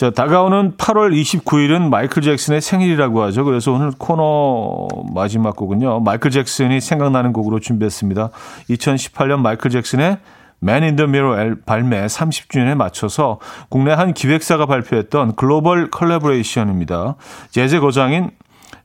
자, 0.00 0.08
다가오는 0.08 0.78
8월 0.78 1.12
29일은 1.12 1.90
마이클 1.90 2.22
잭슨의 2.22 2.62
생일이라고 2.62 3.20
하죠. 3.24 3.44
그래서 3.44 3.70
오늘 3.70 3.90
코너 3.90 4.88
마지막 5.12 5.54
곡은요. 5.56 6.00
마이클 6.00 6.30
잭슨이 6.30 6.80
생각나는 6.80 7.34
곡으로 7.34 7.60
준비했습니다. 7.60 8.30
2018년 8.70 9.40
마이클 9.40 9.70
잭슨의 9.70 10.16
Man 10.62 10.84
in 10.84 10.96
the 10.96 11.06
Mirror 11.06 11.56
발매 11.66 12.06
30주년에 12.06 12.76
맞춰서 12.76 13.40
국내 13.68 13.92
한 13.92 14.14
기획사가 14.14 14.64
발표했던 14.64 15.36
글로벌 15.36 15.90
컬래버레이션입니다. 15.90 17.16
재즈 17.50 17.80
거장인 17.80 18.30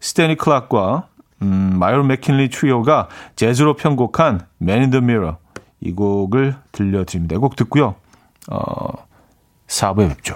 스테니 0.02 0.36
클락과 0.36 1.08
음, 1.44 1.78
마이올 1.80 2.04
맥킨리 2.04 2.50
트리오가 2.50 3.08
재즈로 3.38 3.78
편곡한 3.78 4.42
Man 4.62 4.80
in 4.82 4.92
the 4.92 5.02
Mirror 5.02 5.38
이 5.80 5.94
곡을 5.94 6.56
들려드립니다. 6.74 7.38
곡 7.38 7.56
듣고요. 7.56 7.96
어, 8.52 8.90
4부에 9.68 10.10
뵙죠. 10.10 10.36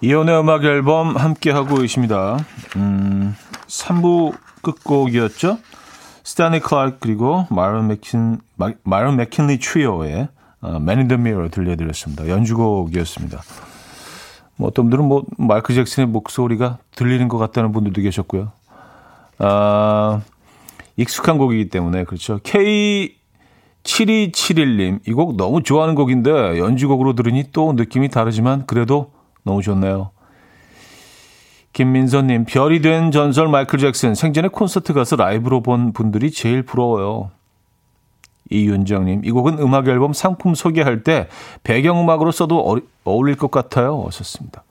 이현우의 0.00 0.40
음악 0.40 0.64
앨범 0.64 1.16
함께하고 1.16 1.76
계십니다. 1.76 2.38
음, 2.76 3.34
3부 3.66 4.34
끝곡이었죠. 4.62 5.58
스타니 6.22 6.60
클라크 6.60 6.98
그리고 7.00 7.46
마론 7.50 7.88
맥킨, 7.88 8.38
마론 8.84 9.16
맥킨리 9.16 9.58
트리오의 9.58 10.28
어, 10.60 10.68
in 10.88 11.08
the 11.08 11.20
Mirror 11.20 11.50
들려드렸습니다. 11.50 12.28
연주곡이었습니다. 12.28 13.40
뭐 14.56 14.68
어떤 14.68 14.84
분들은 14.86 15.04
뭐 15.04 15.24
마이클 15.36 15.74
잭슨의 15.74 16.06
목소리가 16.08 16.78
들리는 16.94 17.26
것 17.28 17.38
같다는 17.38 17.72
분들도 17.72 18.00
계셨고요. 18.02 18.52
아, 19.38 20.20
익숙한 20.96 21.38
곡이기 21.38 21.70
때문에 21.70 22.04
그렇죠. 22.04 22.38
K7271님 22.40 25.00
이 25.06 25.12
곡 25.12 25.36
너무 25.36 25.62
좋아하는 25.62 25.94
곡인데 25.94 26.58
연주곡으로 26.58 27.14
들으니 27.14 27.44
또 27.52 27.72
느낌이 27.72 28.08
다르지만 28.08 28.66
그래도 28.66 29.12
너무 29.48 29.62
좋네요. 29.62 30.10
김민서님, 31.72 32.44
별이 32.44 32.82
된 32.82 33.10
전설 33.10 33.48
마이클 33.48 33.78
잭슨 33.78 34.14
생전에 34.14 34.48
콘서트 34.48 34.92
가서 34.92 35.16
라이브로 35.16 35.62
본 35.62 35.94
분들이 35.94 36.30
제일 36.30 36.62
부러워요. 36.62 37.30
이윤정님, 38.50 39.24
이 39.24 39.30
곡은 39.30 39.58
음악 39.58 39.88
앨범 39.88 40.12
상품 40.12 40.54
소개할 40.54 41.02
때 41.02 41.28
배경음악으로 41.64 42.30
써도 42.30 42.78
어울릴 43.04 43.36
것 43.36 43.50
같아요. 43.50 44.04
하셨습니다. 44.06 44.64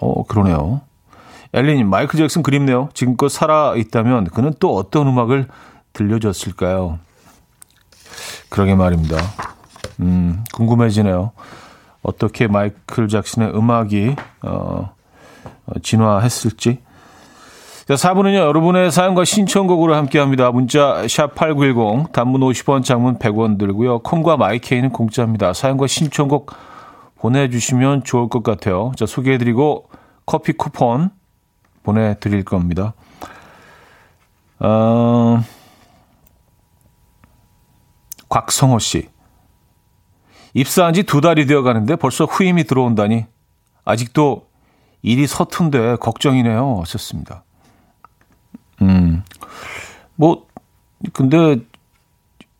어, 0.00 0.22
그러네요. 0.24 0.82
엘리님, 1.52 1.88
마이클 1.88 2.16
잭슨 2.16 2.44
그립네요. 2.44 2.90
지금껏 2.94 3.28
살아있다면 3.28 4.26
그는 4.26 4.54
또 4.60 4.76
어떤 4.76 5.08
음악을 5.08 5.48
들려줬을까요? 5.94 7.00
그러게 8.50 8.76
말입니다. 8.76 9.16
음, 10.00 10.44
궁금해지네요. 10.52 11.32
어떻게 12.02 12.46
마이클 12.46 13.08
잭슨의 13.08 13.54
음악이 13.54 14.16
어, 14.42 14.94
어 15.66 15.78
진화했을지. 15.82 16.80
자, 17.86 17.94
4부는요, 17.94 18.36
여러분의 18.36 18.92
사연과 18.92 19.24
신청곡으로 19.24 19.96
함께 19.96 20.20
합니다. 20.20 20.52
문자, 20.52 21.02
샵8910, 21.02 22.12
단문 22.12 22.40
50원, 22.40 22.84
장문 22.84 23.18
100원 23.18 23.58
들고요. 23.58 23.98
콩과 24.00 24.36
마이케이는 24.36 24.90
공짜입니다. 24.90 25.52
사연과 25.52 25.88
신청곡 25.88 26.52
보내주시면 27.16 28.04
좋을 28.04 28.28
것 28.28 28.44
같아요. 28.44 28.92
자, 28.96 29.06
소개해드리고 29.06 29.88
커피 30.24 30.52
쿠폰 30.52 31.10
보내드릴 31.82 32.44
겁니다. 32.44 32.94
어, 34.60 35.42
곽성호 38.28 38.78
씨. 38.78 39.08
입사한 40.54 40.94
지 40.94 41.02
두 41.04 41.20
달이 41.20 41.46
되어 41.46 41.62
가는데 41.62 41.96
벌써 41.96 42.24
후임이 42.24 42.64
들어온다니 42.64 43.26
아직도 43.84 44.46
일이 45.02 45.26
서툰데 45.26 45.96
걱정이네요. 45.96 46.78
하셨습니다. 46.80 47.44
음, 48.82 49.22
뭐, 50.16 50.46
근데 51.12 51.58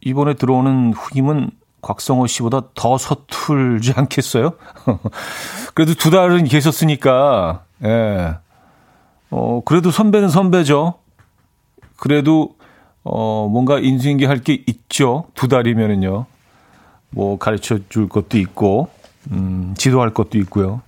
이번에 0.01 0.35
들어오는 0.35 0.93
후임은 0.95 1.51
곽성호 1.83 2.27
씨보다 2.27 2.63
더 2.75 2.97
서툴지 2.99 3.95
않겠어요? 3.97 4.53
그래도 5.75 5.95
두 5.95 6.11
달은 6.11 6.45
계셨으니까, 6.45 7.65
예. 7.85 8.35
어, 9.31 9.63
그래도 9.65 9.91
선배는 9.91 10.29
선배죠. 10.29 10.95
그래도, 11.97 12.55
어, 13.03 13.49
뭔가 13.51 13.79
인수인계 13.79 14.27
할 14.27 14.41
게 14.43 14.63
있죠. 14.67 15.27
두 15.35 15.49
달이면은요. 15.49 16.27
뭐 17.11 17.39
가르쳐 17.39 17.79
줄 17.89 18.09
것도 18.09 18.39
있고, 18.39 18.89
음, 19.33 19.75
지도할 19.77 20.13
것도 20.15 20.39
있고요. 20.39 20.83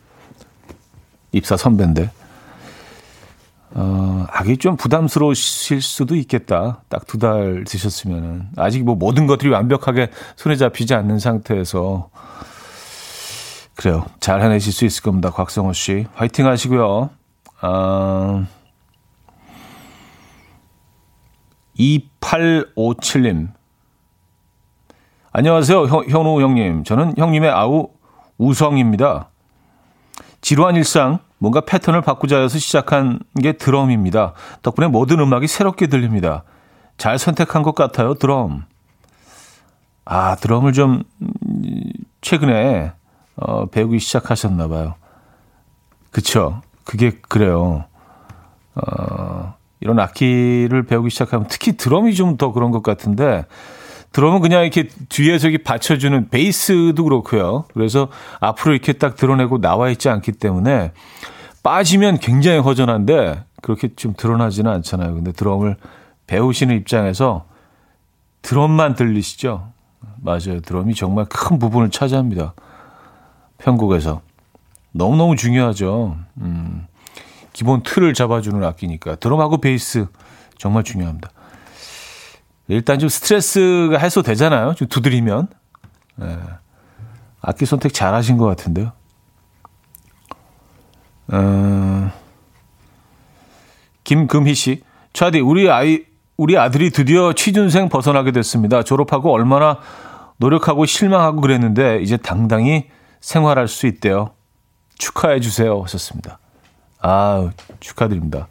입사 1.32 1.56
선배인데. 1.56 2.10
어, 3.74 4.26
아기 4.30 4.58
좀 4.58 4.76
부담스러우실 4.76 5.80
수도 5.80 6.14
있겠다. 6.16 6.82
딱 6.90 7.06
두 7.06 7.18
달 7.18 7.64
드셨으면은. 7.66 8.48
아직 8.56 8.84
뭐 8.84 8.94
모든 8.94 9.26
것들이 9.26 9.50
완벽하게 9.50 10.10
손에 10.36 10.56
잡히지 10.56 10.94
않는 10.94 11.18
상태에서. 11.18 12.10
그래요. 13.74 14.04
잘 14.20 14.42
해내실 14.42 14.72
수 14.72 14.84
있을 14.84 15.02
겁니다. 15.02 15.30
곽성호 15.30 15.72
씨. 15.72 16.06
화이팅 16.14 16.46
하시고요. 16.46 17.08
아, 17.62 18.46
2857님. 21.78 23.48
안녕하세요, 25.34 25.84
현, 25.86 26.10
현우 26.10 26.42
형님. 26.42 26.84
저는 26.84 27.14
형님의 27.16 27.50
아우 27.50 27.88
우성입니다. 28.36 29.30
지루한 30.42 30.76
일상, 30.76 31.20
뭔가 31.38 31.62
패턴을 31.62 32.02
바꾸자 32.02 32.38
해서 32.40 32.58
시작한 32.58 33.18
게 33.40 33.52
드럼입니다. 33.52 34.34
덕분에 34.62 34.88
모든 34.88 35.20
음악이 35.20 35.46
새롭게 35.46 35.86
들립니다. 35.86 36.44
잘 36.98 37.18
선택한 37.18 37.62
것 37.62 37.74
같아요, 37.74 38.12
드럼. 38.14 38.64
아, 40.04 40.34
드럼을 40.36 40.74
좀 40.74 41.02
최근에 42.20 42.92
어, 43.36 43.66
배우기 43.66 44.00
시작하셨나 44.00 44.68
봐요. 44.68 44.96
그쵸? 46.10 46.60
그게 46.84 47.12
그래요. 47.28 47.84
어, 48.74 49.54
이런 49.80 49.98
악기를 49.98 50.82
배우기 50.84 51.08
시작하면 51.08 51.46
특히 51.48 51.76
드럼이 51.76 52.14
좀 52.14 52.36
더 52.36 52.52
그런 52.52 52.70
것 52.70 52.82
같은데 52.82 53.46
드럼은 54.12 54.40
그냥 54.40 54.62
이렇게 54.62 54.88
뒤에 55.08 55.38
저기 55.38 55.58
받쳐주는 55.58 56.28
베이스도 56.28 57.02
그렇고요. 57.02 57.64
그래서 57.72 58.08
앞으로 58.40 58.74
이렇게 58.74 58.92
딱 58.92 59.16
드러내고 59.16 59.60
나와 59.60 59.90
있지 59.90 60.08
않기 60.08 60.32
때문에 60.32 60.92
빠지면 61.62 62.18
굉장히 62.18 62.58
허전한데 62.58 63.44
그렇게 63.62 63.94
좀 63.94 64.14
드러나지는 64.16 64.70
않잖아요. 64.70 65.14
근데 65.14 65.32
드럼을 65.32 65.76
배우시는 66.26 66.76
입장에서 66.76 67.46
드럼만 68.42 68.94
들리시죠? 68.94 69.72
맞아요. 70.20 70.60
드럼이 70.60 70.94
정말 70.94 71.24
큰 71.26 71.58
부분을 71.58 71.90
차지합니다. 71.90 72.54
편곡에서. 73.58 74.20
너무너무 74.92 75.36
중요하죠. 75.36 76.16
음, 76.38 76.86
기본 77.52 77.82
틀을 77.82 78.14
잡아주는 78.14 78.62
악기니까. 78.62 79.16
드럼하고 79.16 79.58
베이스 79.58 80.06
정말 80.58 80.84
중요합니다. 80.84 81.30
일단 82.72 82.98
좀 82.98 83.08
스트레스가 83.08 83.98
해소되잖아요. 83.98 84.74
좀 84.74 84.88
두드리면. 84.88 85.48
네. 86.16 86.38
악기 87.40 87.66
선택 87.66 87.92
잘 87.92 88.14
하신 88.14 88.38
것 88.38 88.46
같은데요. 88.46 88.92
어, 91.28 92.10
김금희 94.04 94.54
씨. 94.54 94.82
차디, 95.12 95.40
우리 95.40 95.70
아이, 95.70 96.04
우리 96.36 96.56
아들이 96.56 96.90
드디어 96.90 97.32
취준생 97.32 97.88
벗어나게 97.88 98.32
됐습니다. 98.32 98.82
졸업하고 98.82 99.32
얼마나 99.32 99.78
노력하고 100.38 100.86
실망하고 100.86 101.40
그랬는데, 101.40 102.00
이제 102.00 102.16
당당히 102.16 102.88
생활할 103.20 103.68
수 103.68 103.86
있대요. 103.86 104.30
축하해 104.98 105.40
주세요. 105.40 105.80
하셨습니다. 105.82 106.38
아 107.00 107.50
축하드립니다. 107.80 108.48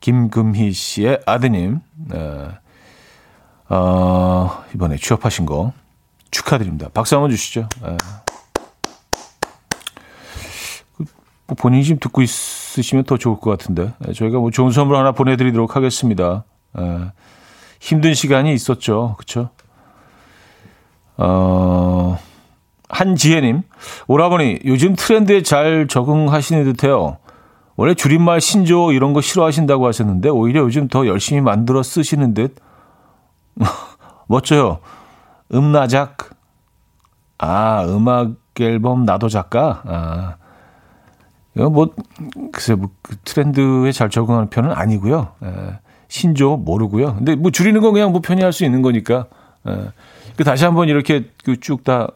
김금희 0.00 0.72
씨의 0.72 1.20
아드님. 1.26 1.80
네. 2.08 2.48
어, 3.70 4.64
이번에 4.74 4.96
취업하신 4.96 5.46
거 5.46 5.72
축하드립니다. 6.30 6.88
박수 6.92 7.14
한번 7.14 7.30
주시죠. 7.30 7.68
네. 7.82 7.96
뭐 11.46 11.56
본인이 11.56 11.84
지금 11.84 11.98
듣고 11.98 12.22
있으시면 12.22 13.04
더 13.04 13.16
좋을 13.16 13.38
것 13.40 13.50
같은데 13.50 13.92
네, 14.00 14.12
저희가 14.12 14.38
뭐 14.38 14.50
좋은 14.50 14.70
선물 14.72 14.96
하나 14.96 15.12
보내드리도록 15.12 15.76
하겠습니다. 15.76 16.44
네. 16.76 17.12
힘든 17.80 18.12
시간이 18.12 18.52
있었죠, 18.52 19.14
그렇죠? 19.16 19.50
어, 21.16 22.18
한지혜님, 22.88 23.62
오라버니 24.08 24.60
요즘 24.64 24.94
트렌드에 24.96 25.42
잘 25.42 25.86
적응하시는 25.88 26.64
듯해요. 26.64 27.18
원래 27.76 27.94
줄임말 27.94 28.40
신조 28.40 28.92
이런 28.92 29.12
거 29.12 29.20
싫어하신다고 29.20 29.86
하셨는데 29.86 30.28
오히려 30.28 30.60
요즘 30.62 30.88
더 30.88 31.06
열심히 31.06 31.40
만들어 31.40 31.82
쓰시는 31.82 32.34
듯. 32.34 32.56
멋져요. 34.26 34.78
음나작. 35.52 36.30
아, 37.38 37.84
음악 37.88 38.32
앨범 38.60 39.04
나도 39.04 39.28
작가. 39.28 39.82
아. 39.86 40.34
이거 41.56 41.68
뭐, 41.70 41.88
글쎄, 42.52 42.74
뭐, 42.74 42.90
그 43.02 43.16
트렌드에 43.24 43.90
잘 43.92 44.08
적응하는 44.10 44.50
편은 44.50 44.70
아니고요. 44.72 45.32
예, 45.44 45.78
신조 46.08 46.56
모르고요. 46.58 47.14
근데 47.16 47.34
뭐 47.34 47.50
줄이는 47.50 47.80
건 47.80 47.92
그냥 47.92 48.12
뭐 48.12 48.20
편히 48.20 48.42
할 48.42 48.52
수 48.52 48.64
있는 48.64 48.82
거니까. 48.82 49.26
예. 49.68 49.90
그 50.36 50.44
다시 50.44 50.64
한번 50.64 50.88
이렇게 50.88 51.30
그쭉 51.44 51.82
다, 51.84 52.08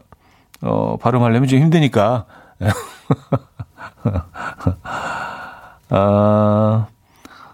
어, 0.61 0.97
발음하려면 0.97 1.47
좀 1.49 1.59
힘드니까. 1.59 2.25
아, 5.89 6.87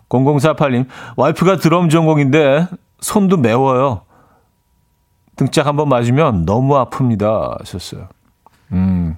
0048님, 0.09 0.85
와이프가 1.17 1.57
드럼 1.57 1.89
전공인데 1.89 2.67
손도 3.01 3.37
매워요. 3.37 4.01
등짝 5.35 5.65
한번 5.65 5.89
맞으면 5.89 6.45
너무 6.45 6.75
아픕니다. 6.75 7.59
하셨어요. 7.59 8.07
음. 8.71 9.17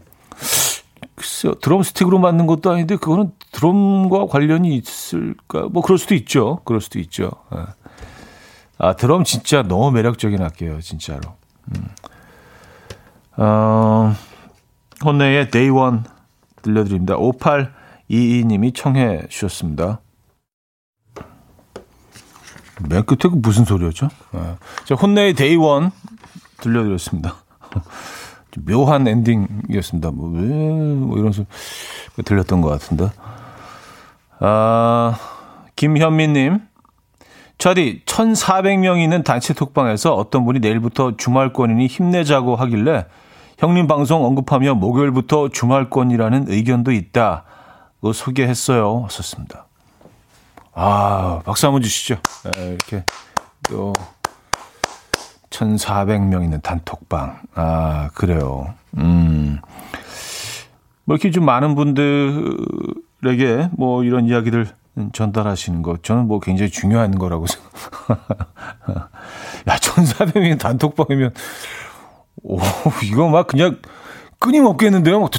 글쎄요, 1.16 1.54
드럼 1.56 1.84
스틱으로 1.84 2.18
맞는 2.20 2.48
것도 2.48 2.72
아닌데, 2.72 2.96
그거는 2.96 3.32
드럼과 3.52 4.26
관련이 4.28 4.76
있을까? 4.76 5.68
뭐, 5.72 5.84
그럴 5.84 5.98
수도 5.98 6.16
있죠. 6.16 6.60
그럴 6.66 6.82
수도 6.82 7.00
있죠. 7.00 7.32
예. 7.56 7.66
아, 8.78 8.94
드럼 8.96 9.24
진짜 9.24 9.62
너무 9.62 9.92
매력적인 9.92 10.42
악기예요, 10.42 10.82
진짜로. 10.82 11.22
음. 11.76 11.88
어, 13.38 14.14
혼내의 15.06 15.50
One 15.72 16.00
들려드립니다. 16.62 17.16
5822님이 17.18 18.74
청해 18.76 19.28
주셨습니다. 19.30 20.00
맨 22.82 23.04
끝에 23.06 23.30
그 23.32 23.36
무슨 23.36 23.66
소리였죠? 23.66 24.10
네. 24.32 24.56
자, 24.86 24.96
혼내의 24.96 25.36
One 25.58 25.90
들려드렸습니다. 26.58 27.36
묘한 28.66 29.08
엔딩이었습니다. 29.08 30.12
뭐, 30.12 30.30
왜, 30.30 30.42
뭐 30.42 31.18
이런 31.18 31.32
소리 31.32 31.46
들렸던 32.24 32.62
것 32.62 32.70
같은데. 32.70 33.10
아, 34.40 35.18
김현미님. 35.76 36.60
차디, 37.58 38.02
1,400명 38.06 39.02
있는 39.02 39.24
단체 39.24 39.54
톡방에서 39.54 40.14
어떤 40.14 40.46
분이 40.46 40.60
내일부터 40.60 41.16
주말권이니 41.16 41.88
힘내자고 41.88 42.56
하길래 42.56 43.06
형님 43.58 43.88
방송 43.88 44.26
언급하며 44.26 44.76
목요일부터 44.76 45.50
주말권이라는 45.50 46.46
의견도 46.50 46.92
있다. 46.92 47.46
고 48.02 48.12
소개했어요. 48.12 49.08
썼습니다. 49.10 49.68
아, 50.74 51.42
박수 51.46 51.68
한번 51.68 51.82
주시죠. 51.82 52.16
네, 52.56 52.68
이렇게 52.70 53.04
또 53.70 53.94
1,400명 55.50 56.44
있는 56.44 56.62
단톡방. 56.62 57.42
아, 57.56 58.10
그래요. 58.14 58.74
음. 58.98 59.60
뭐 61.06 61.16
이렇게 61.16 61.32
좀 61.32 61.46
많은 61.46 61.76
분들에게 61.76 63.70
뭐 63.74 64.04
이런 64.04 64.26
이야기들 64.26 64.68
전달하시는 65.12 65.82
거 65.82 65.98
저는 66.02 66.28
뭐 66.28 66.40
굉장히 66.40 66.72
중요한 66.72 67.18
거라고 67.18 67.46
생각. 67.48 67.70
야, 69.70 69.76
1,400명이 69.76 70.60
단톡방이면 70.60 71.34
오, 72.44 72.58
이거 73.04 73.30
막 73.30 73.48
그냥 73.48 73.80
끊임없겠는데요? 74.40 75.20
막, 75.20 75.32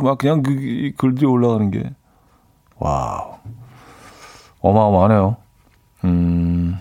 막 0.00 0.18
그냥 0.18 0.42
그 0.42 0.92
글들이 0.96 1.26
올라가는 1.26 1.70
게. 1.70 1.90
와우. 2.76 3.34
어마어마하네요. 4.64 5.36
음, 6.04 6.80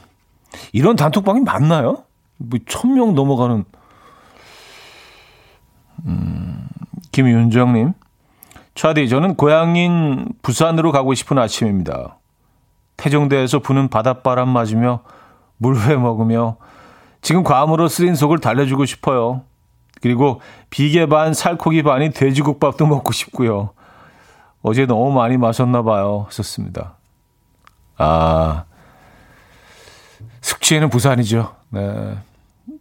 이런 0.71 0.95
단톡방이 0.95 1.41
맞나요? 1.41 2.03
뭐, 2.37 2.59
천 2.67 2.93
명 2.93 3.13
넘어가는, 3.13 3.65
음, 6.05 6.67
김윤정님. 7.11 7.93
차디, 8.75 9.07
저는 9.09 9.35
고향인 9.35 10.29
부산으로 10.41 10.91
가고 10.91 11.13
싶은 11.13 11.37
아침입니다. 11.37 12.17
태종대에서 12.97 13.59
부는 13.59 13.89
바닷바람 13.89 14.49
맞으며 14.49 15.01
물회 15.57 15.95
먹으며 15.95 16.57
지금 17.21 17.43
괌으로 17.43 17.87
쓰린 17.87 18.15
속을 18.15 18.39
달래주고 18.39 18.85
싶어요. 18.85 19.41
그리고 20.01 20.41
비계 20.69 21.05
반 21.05 21.33
살코기 21.33 21.83
반이 21.83 22.11
돼지국밥도 22.11 22.87
먹고 22.87 23.11
싶고요. 23.13 23.69
어제 24.61 24.85
너무 24.85 25.11
많이 25.11 25.37
마셨나 25.37 25.83
봐요. 25.83 26.27
썼습니다. 26.29 26.95
아, 27.97 28.65
숙취에는 30.41 30.89
부산이죠. 30.89 31.55
네. 31.69 32.17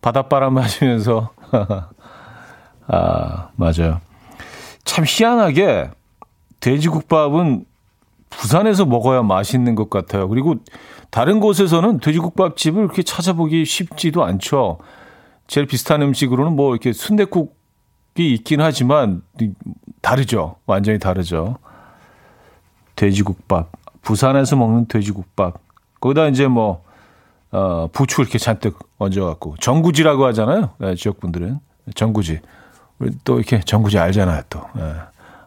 바닷바람 0.01 0.55
마시면서. 0.55 1.31
아, 2.89 3.49
맞아요. 3.57 4.01
참 4.85 5.05
희한하게 5.07 5.91
돼지국밥은 6.61 7.65
부산에서 8.31 8.87
먹어야 8.87 9.23
맛있는 9.23 9.75
것 9.75 9.91
같아요. 9.91 10.29
그리고 10.29 10.57
다른 11.11 11.41
곳에서는 11.41 12.01
돼지국밥 12.01 12.57
집을 12.57 12.87
그렇게 12.87 13.03
찾아보기 13.03 13.65
쉽지도 13.65 14.25
않죠. 14.25 14.79
제일 15.47 15.67
비슷한 15.67 16.01
음식으로는 16.03 16.57
뭐 16.57 16.71
이렇게 16.73 16.93
순대국이 16.93 18.33
있긴 18.35 18.61
하지만 18.61 19.23
다르죠. 20.01 20.57
완전히 20.67 20.99
다르죠. 20.99 21.59
돼지국밥. 22.97 23.71
부산에서 24.03 24.57
먹는 24.57 24.87
돼지국밥. 24.87 25.55
거기다 26.01 26.27
이제 26.27 26.47
뭐, 26.49 26.85
어, 27.53 27.89
부추 27.93 28.23
이렇게 28.23 28.39
잔뜩 28.39 28.79
얹어갖고. 28.99 29.57
전구지라고 29.61 30.27
하잖아요. 30.27 30.71
네, 30.79 30.95
지역분들은. 30.95 31.61
전구지. 31.95 32.41
우리 32.99 33.11
또 33.25 33.39
이렇게 33.39 33.61
전구지 33.61 33.99
알잖아요, 33.99 34.43
또. 34.51 34.61
네, 34.75 34.95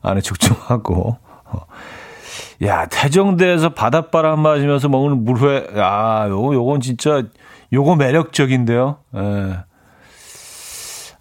안에 0.01 0.21
죽중하고. 0.21 1.17
어. 1.45 1.59
야, 2.63 2.85
태정대에서 2.87 3.69
바닷바람 3.73 4.39
맞으면서 4.39 4.89
먹는 4.89 5.23
물회. 5.25 5.67
야, 5.77 6.25
요거, 6.29 6.53
요건 6.53 6.79
진짜, 6.81 7.23
요거 7.73 7.95
매력적인데요. 7.95 8.97
예. 9.15 9.57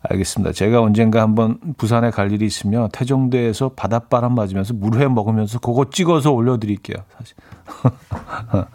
알겠습니다. 0.04 0.52
제가 0.52 0.82
언젠가 0.82 1.22
한번 1.22 1.58
부산에 1.78 2.10
갈 2.10 2.30
일이 2.30 2.44
있으면 2.44 2.90
태종대에서 2.92 3.70
바닷바람 3.70 4.34
맞으면서 4.34 4.74
물회 4.74 5.08
먹으면서 5.08 5.58
그거 5.58 5.88
찍어서 5.88 6.30
올려드릴게요. 6.32 6.96
사실. 7.16 7.36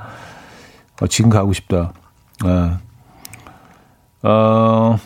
어, 1.02 1.08
지금 1.08 1.30
가고 1.30 1.54
싶다. 1.54 1.94
네. 2.44 2.74
어, 4.28 4.98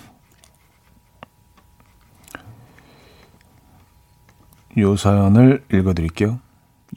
요 4.78 4.96
사연을 4.96 5.64
읽어드릴게요. 5.72 6.40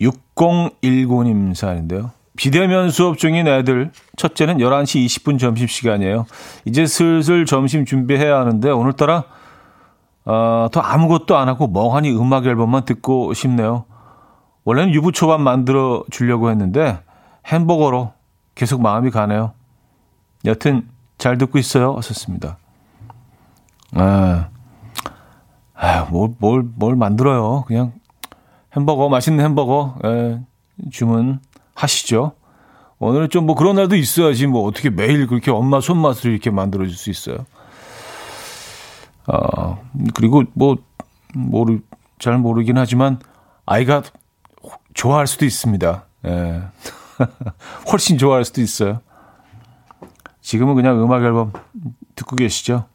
6019님 0.01 1.55
사연인데요. 1.55 2.13
비대면 2.37 2.91
수업 2.91 3.19
중인 3.19 3.49
애들 3.49 3.91
첫째는 4.17 4.59
11시 4.59 5.05
20분 5.07 5.39
점심시간이에요. 5.39 6.27
이제 6.65 6.87
슬슬 6.87 7.47
점심 7.47 7.85
준비해야 7.85 8.39
하는데 8.39 8.71
오늘따라 8.71 9.25
어, 10.25 10.69
더 10.73 10.81
아무것도 10.81 11.37
안 11.37 11.49
하고 11.49 11.69
멍하니 11.69 12.11
음악 12.11 12.47
앨범만 12.47 12.85
듣고 12.85 13.33
싶네요. 13.33 13.85
원래는 14.65 14.93
유부초밥 14.93 15.41
만들어 15.41 16.05
주려고 16.11 16.51
했는데 16.51 16.99
햄버거로 17.47 18.13
계속 18.55 18.83
마음이 18.83 19.11
가네요. 19.11 19.53
여튼 20.45 20.89
잘 21.19 21.39
듣고 21.39 21.59
있어요. 21.59 21.93
어었습니다 21.93 22.59
아, 23.95 24.49
아, 25.75 26.09
뭘, 26.11 26.31
뭘, 26.39 26.63
뭘 26.63 26.97
만들어요. 26.97 27.65
그냥 27.67 27.93
햄버거, 28.77 29.09
맛있는 29.09 29.45
햄버거, 29.45 29.95
예, 30.05 30.41
주문 30.91 31.41
하시죠. 31.77 32.33
오늘은 32.99 33.29
좀 33.29 33.47
뭐 33.47 33.55
그런 33.55 33.77
날도 33.77 33.95
있어야지 33.95 34.47
뭐 34.47 34.67
어떻게 34.67 34.91
매일 34.91 35.27
그렇게 35.27 35.51
엄마 35.51 35.81
손맛을 35.81 36.33
이렇게 36.33 36.51
만들어줄 36.51 36.97
수 36.97 37.11
있어요. 37.11 37.47
어, 39.27 39.79
그리고 40.15 40.45
뭐, 40.55 40.77
모르, 41.35 41.81
잘 42.19 42.39
모르긴 42.39 42.79
하지만 42.79 43.19
아이가 43.67 44.03
좋아할 44.95 45.27
수도 45.27 45.45
있습니다. 45.45 46.07
예. 46.27 46.63
훨씬 47.93 48.19
좋아할 48.19 48.45
수도 48.45 48.61
있어요. 48.63 49.01
지금은 50.41 50.75
그냥 50.75 51.03
음악 51.03 51.23
앨범 51.23 51.53
듣고 52.15 52.37
계시죠? 52.37 52.87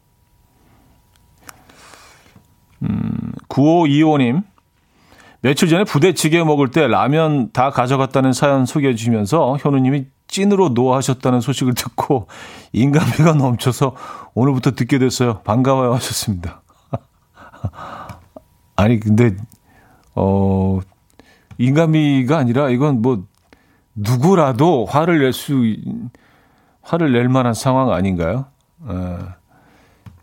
음, 2.84 3.34
9525님. 3.50 4.44
며칠 5.42 5.68
전에 5.70 5.84
부대찌개 5.84 6.44
먹을 6.44 6.70
때 6.70 6.88
라면 6.88 7.52
다 7.52 7.72
가져갔다는 7.72 8.32
사연 8.34 8.66
소개해 8.66 8.96
주시면서 8.96 9.58
현우님이 9.60 10.06
찐으로 10.28 10.70
노하셨다는 10.70 11.42
소식을 11.42 11.74
듣고 11.74 12.28
인간미가 12.74 13.34
넘쳐서 13.34 13.96
오늘부터 14.34 14.72
듣게 14.72 15.00
됐어요. 15.00 15.40
반가워요 15.44 15.94
하셨습니다. 15.96 16.62
아니 18.76 19.00
근데 19.00 19.36
어 20.16 20.80
인간미가 21.58 22.38
아니라 22.38 22.70
이건 22.70 23.02
뭐 23.02 23.26
누구라도 23.96 24.86
화를 24.86 25.20
낼 25.20 25.34
수 25.34 25.76
화를 26.84 27.12
낼 27.14 27.30
만한 27.30 27.54
상황 27.54 27.92
아닌가요? 27.92 28.46
에. 28.90 29.18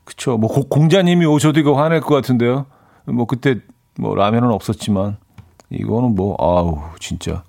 그쵸. 0.04 0.38
뭐 0.38 0.48
공자님이 0.48 1.26
오셔도 1.26 1.60
이거 1.60 1.74
화낼 1.74 2.00
것 2.00 2.14
같은데요. 2.14 2.66
뭐 3.04 3.26
그때 3.26 3.60
뭐 3.98 4.14
라면은 4.14 4.50
없었지만 4.52 5.16
이거는 5.70 6.14
뭐, 6.14 6.36
아우, 6.38 6.80
진짜. 7.00 7.42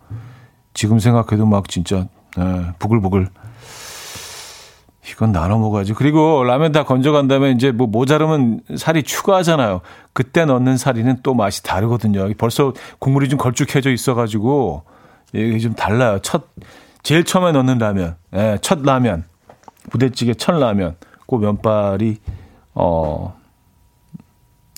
지금 0.73 0.99
생각해도 0.99 1.45
막 1.45 1.69
진짜, 1.69 2.07
에, 2.37 2.71
부글부글. 2.79 3.29
이건 5.11 5.31
나눠 5.31 5.57
먹어야지. 5.57 5.93
그리고 5.93 6.43
라면 6.43 6.71
다 6.71 6.83
건져간 6.83 7.27
다음에 7.27 7.51
이제 7.51 7.71
뭐 7.71 7.87
모자르면 7.87 8.61
살이 8.77 9.03
추가하잖아요. 9.03 9.81
그때 10.13 10.45
넣는 10.45 10.77
살이는 10.77 11.21
또 11.23 11.33
맛이 11.33 11.63
다르거든요. 11.63 12.31
벌써 12.37 12.73
국물이 12.99 13.29
좀 13.29 13.39
걸쭉해져 13.39 13.91
있어가지고 13.91 14.83
이게 15.33 15.57
좀 15.59 15.73
달라요. 15.73 16.19
첫, 16.21 16.47
제일 17.03 17.23
처음에 17.23 17.51
넣는 17.53 17.77
라면. 17.77 18.17
예, 18.35 18.57
첫 18.61 18.81
라면. 18.81 19.25
부대찌개 19.89 20.33
첫 20.33 20.53
라면. 20.53 20.95
그 21.27 21.35
면발이, 21.35 22.17
어, 22.75 23.35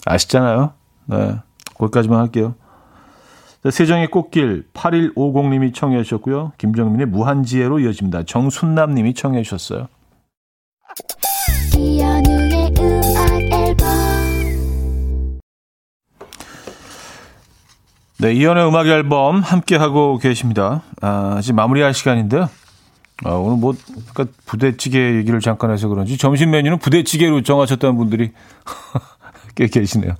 아시잖아요. 0.05 0.73
네. 1.05 1.35
거기까지만 1.81 2.19
할게요. 2.19 2.55
세정의 3.69 4.07
꽃길 4.07 4.65
8150님이 4.73 5.73
청해 5.73 6.01
주셨고요. 6.03 6.53
김정민의 6.57 7.07
무한지혜로 7.07 7.79
이어집니다. 7.79 8.23
정순남님이 8.23 9.13
청해 9.13 9.43
주셨어요. 9.43 9.87
네, 18.19 18.33
이연의 18.33 18.67
음악 18.67 18.87
앨범 18.87 19.39
함께 19.41 19.75
하고 19.75 20.17
계십니다. 20.19 20.83
아, 21.01 21.37
이제 21.39 21.53
마무리할 21.53 21.93
시간인데요. 21.93 22.49
아, 23.23 23.31
오늘 23.31 23.57
뭐 23.57 23.73
그러니까 24.13 24.35
부대찌개 24.45 25.15
얘기를 25.15 25.39
잠깐 25.39 25.71
해서 25.71 25.87
그런지 25.87 26.17
점심 26.17 26.51
메뉴는 26.51 26.79
부대찌개로 26.79 27.41
정하셨다는 27.41 27.97
분들이 27.97 28.31
꽤 29.55 29.67
계시네요. 29.67 30.15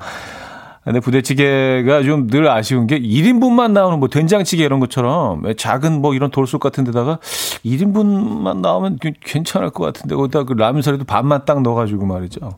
근데 0.84 1.00
부대찌개가 1.00 2.02
좀 2.04 2.28
늘 2.28 2.50
아쉬운 2.50 2.88
게 2.88 3.00
1인분만 3.00 3.72
나오는 3.72 4.00
뭐 4.00 4.08
된장찌개 4.08 4.64
이런 4.64 4.80
것처럼 4.80 5.44
작은 5.56 6.02
뭐 6.02 6.14
이런 6.16 6.32
돌솥 6.32 6.60
같은 6.60 6.84
데다가 6.84 7.20
1인분만 7.64 8.58
나오면 8.62 8.98
괜찮을 9.24 9.70
것 9.70 9.84
같은데 9.84 10.16
거기다 10.16 10.44
그 10.44 10.54
라면 10.54 10.82
사리도 10.82 11.04
반만 11.06 11.46
딱 11.46 11.62
넣어가지고 11.62 12.06
말이죠. 12.06 12.56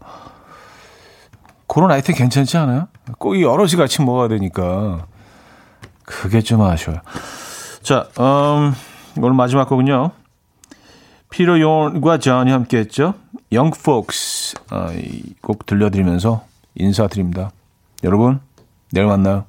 그런 1.68 1.92
아이템 1.92 2.16
괜찮지 2.16 2.58
않아요? 2.58 2.88
꼭 3.18 3.42
여럿이 3.42 3.72
같이 3.72 4.02
먹어야 4.02 4.28
되니까. 4.28 5.06
그게 6.06 6.42
좀 6.42 6.62
아쉬워요. 6.62 7.00
자, 7.82 8.08
음, 8.20 8.74
오늘 9.18 9.34
마지막 9.34 9.68
곡은요. 9.68 10.12
피터 11.30 11.60
용과 11.60 12.20
존이 12.20 12.52
함께 12.52 12.78
했죠. 12.78 13.16
Folks. 13.52 14.56
아, 14.70 14.92
이곡 14.94 15.66
들려드리면서 15.66 16.44
인사드립니다. 16.76 17.52
여러분, 18.04 18.42
내일 18.92 19.08
만나요. 19.08 19.46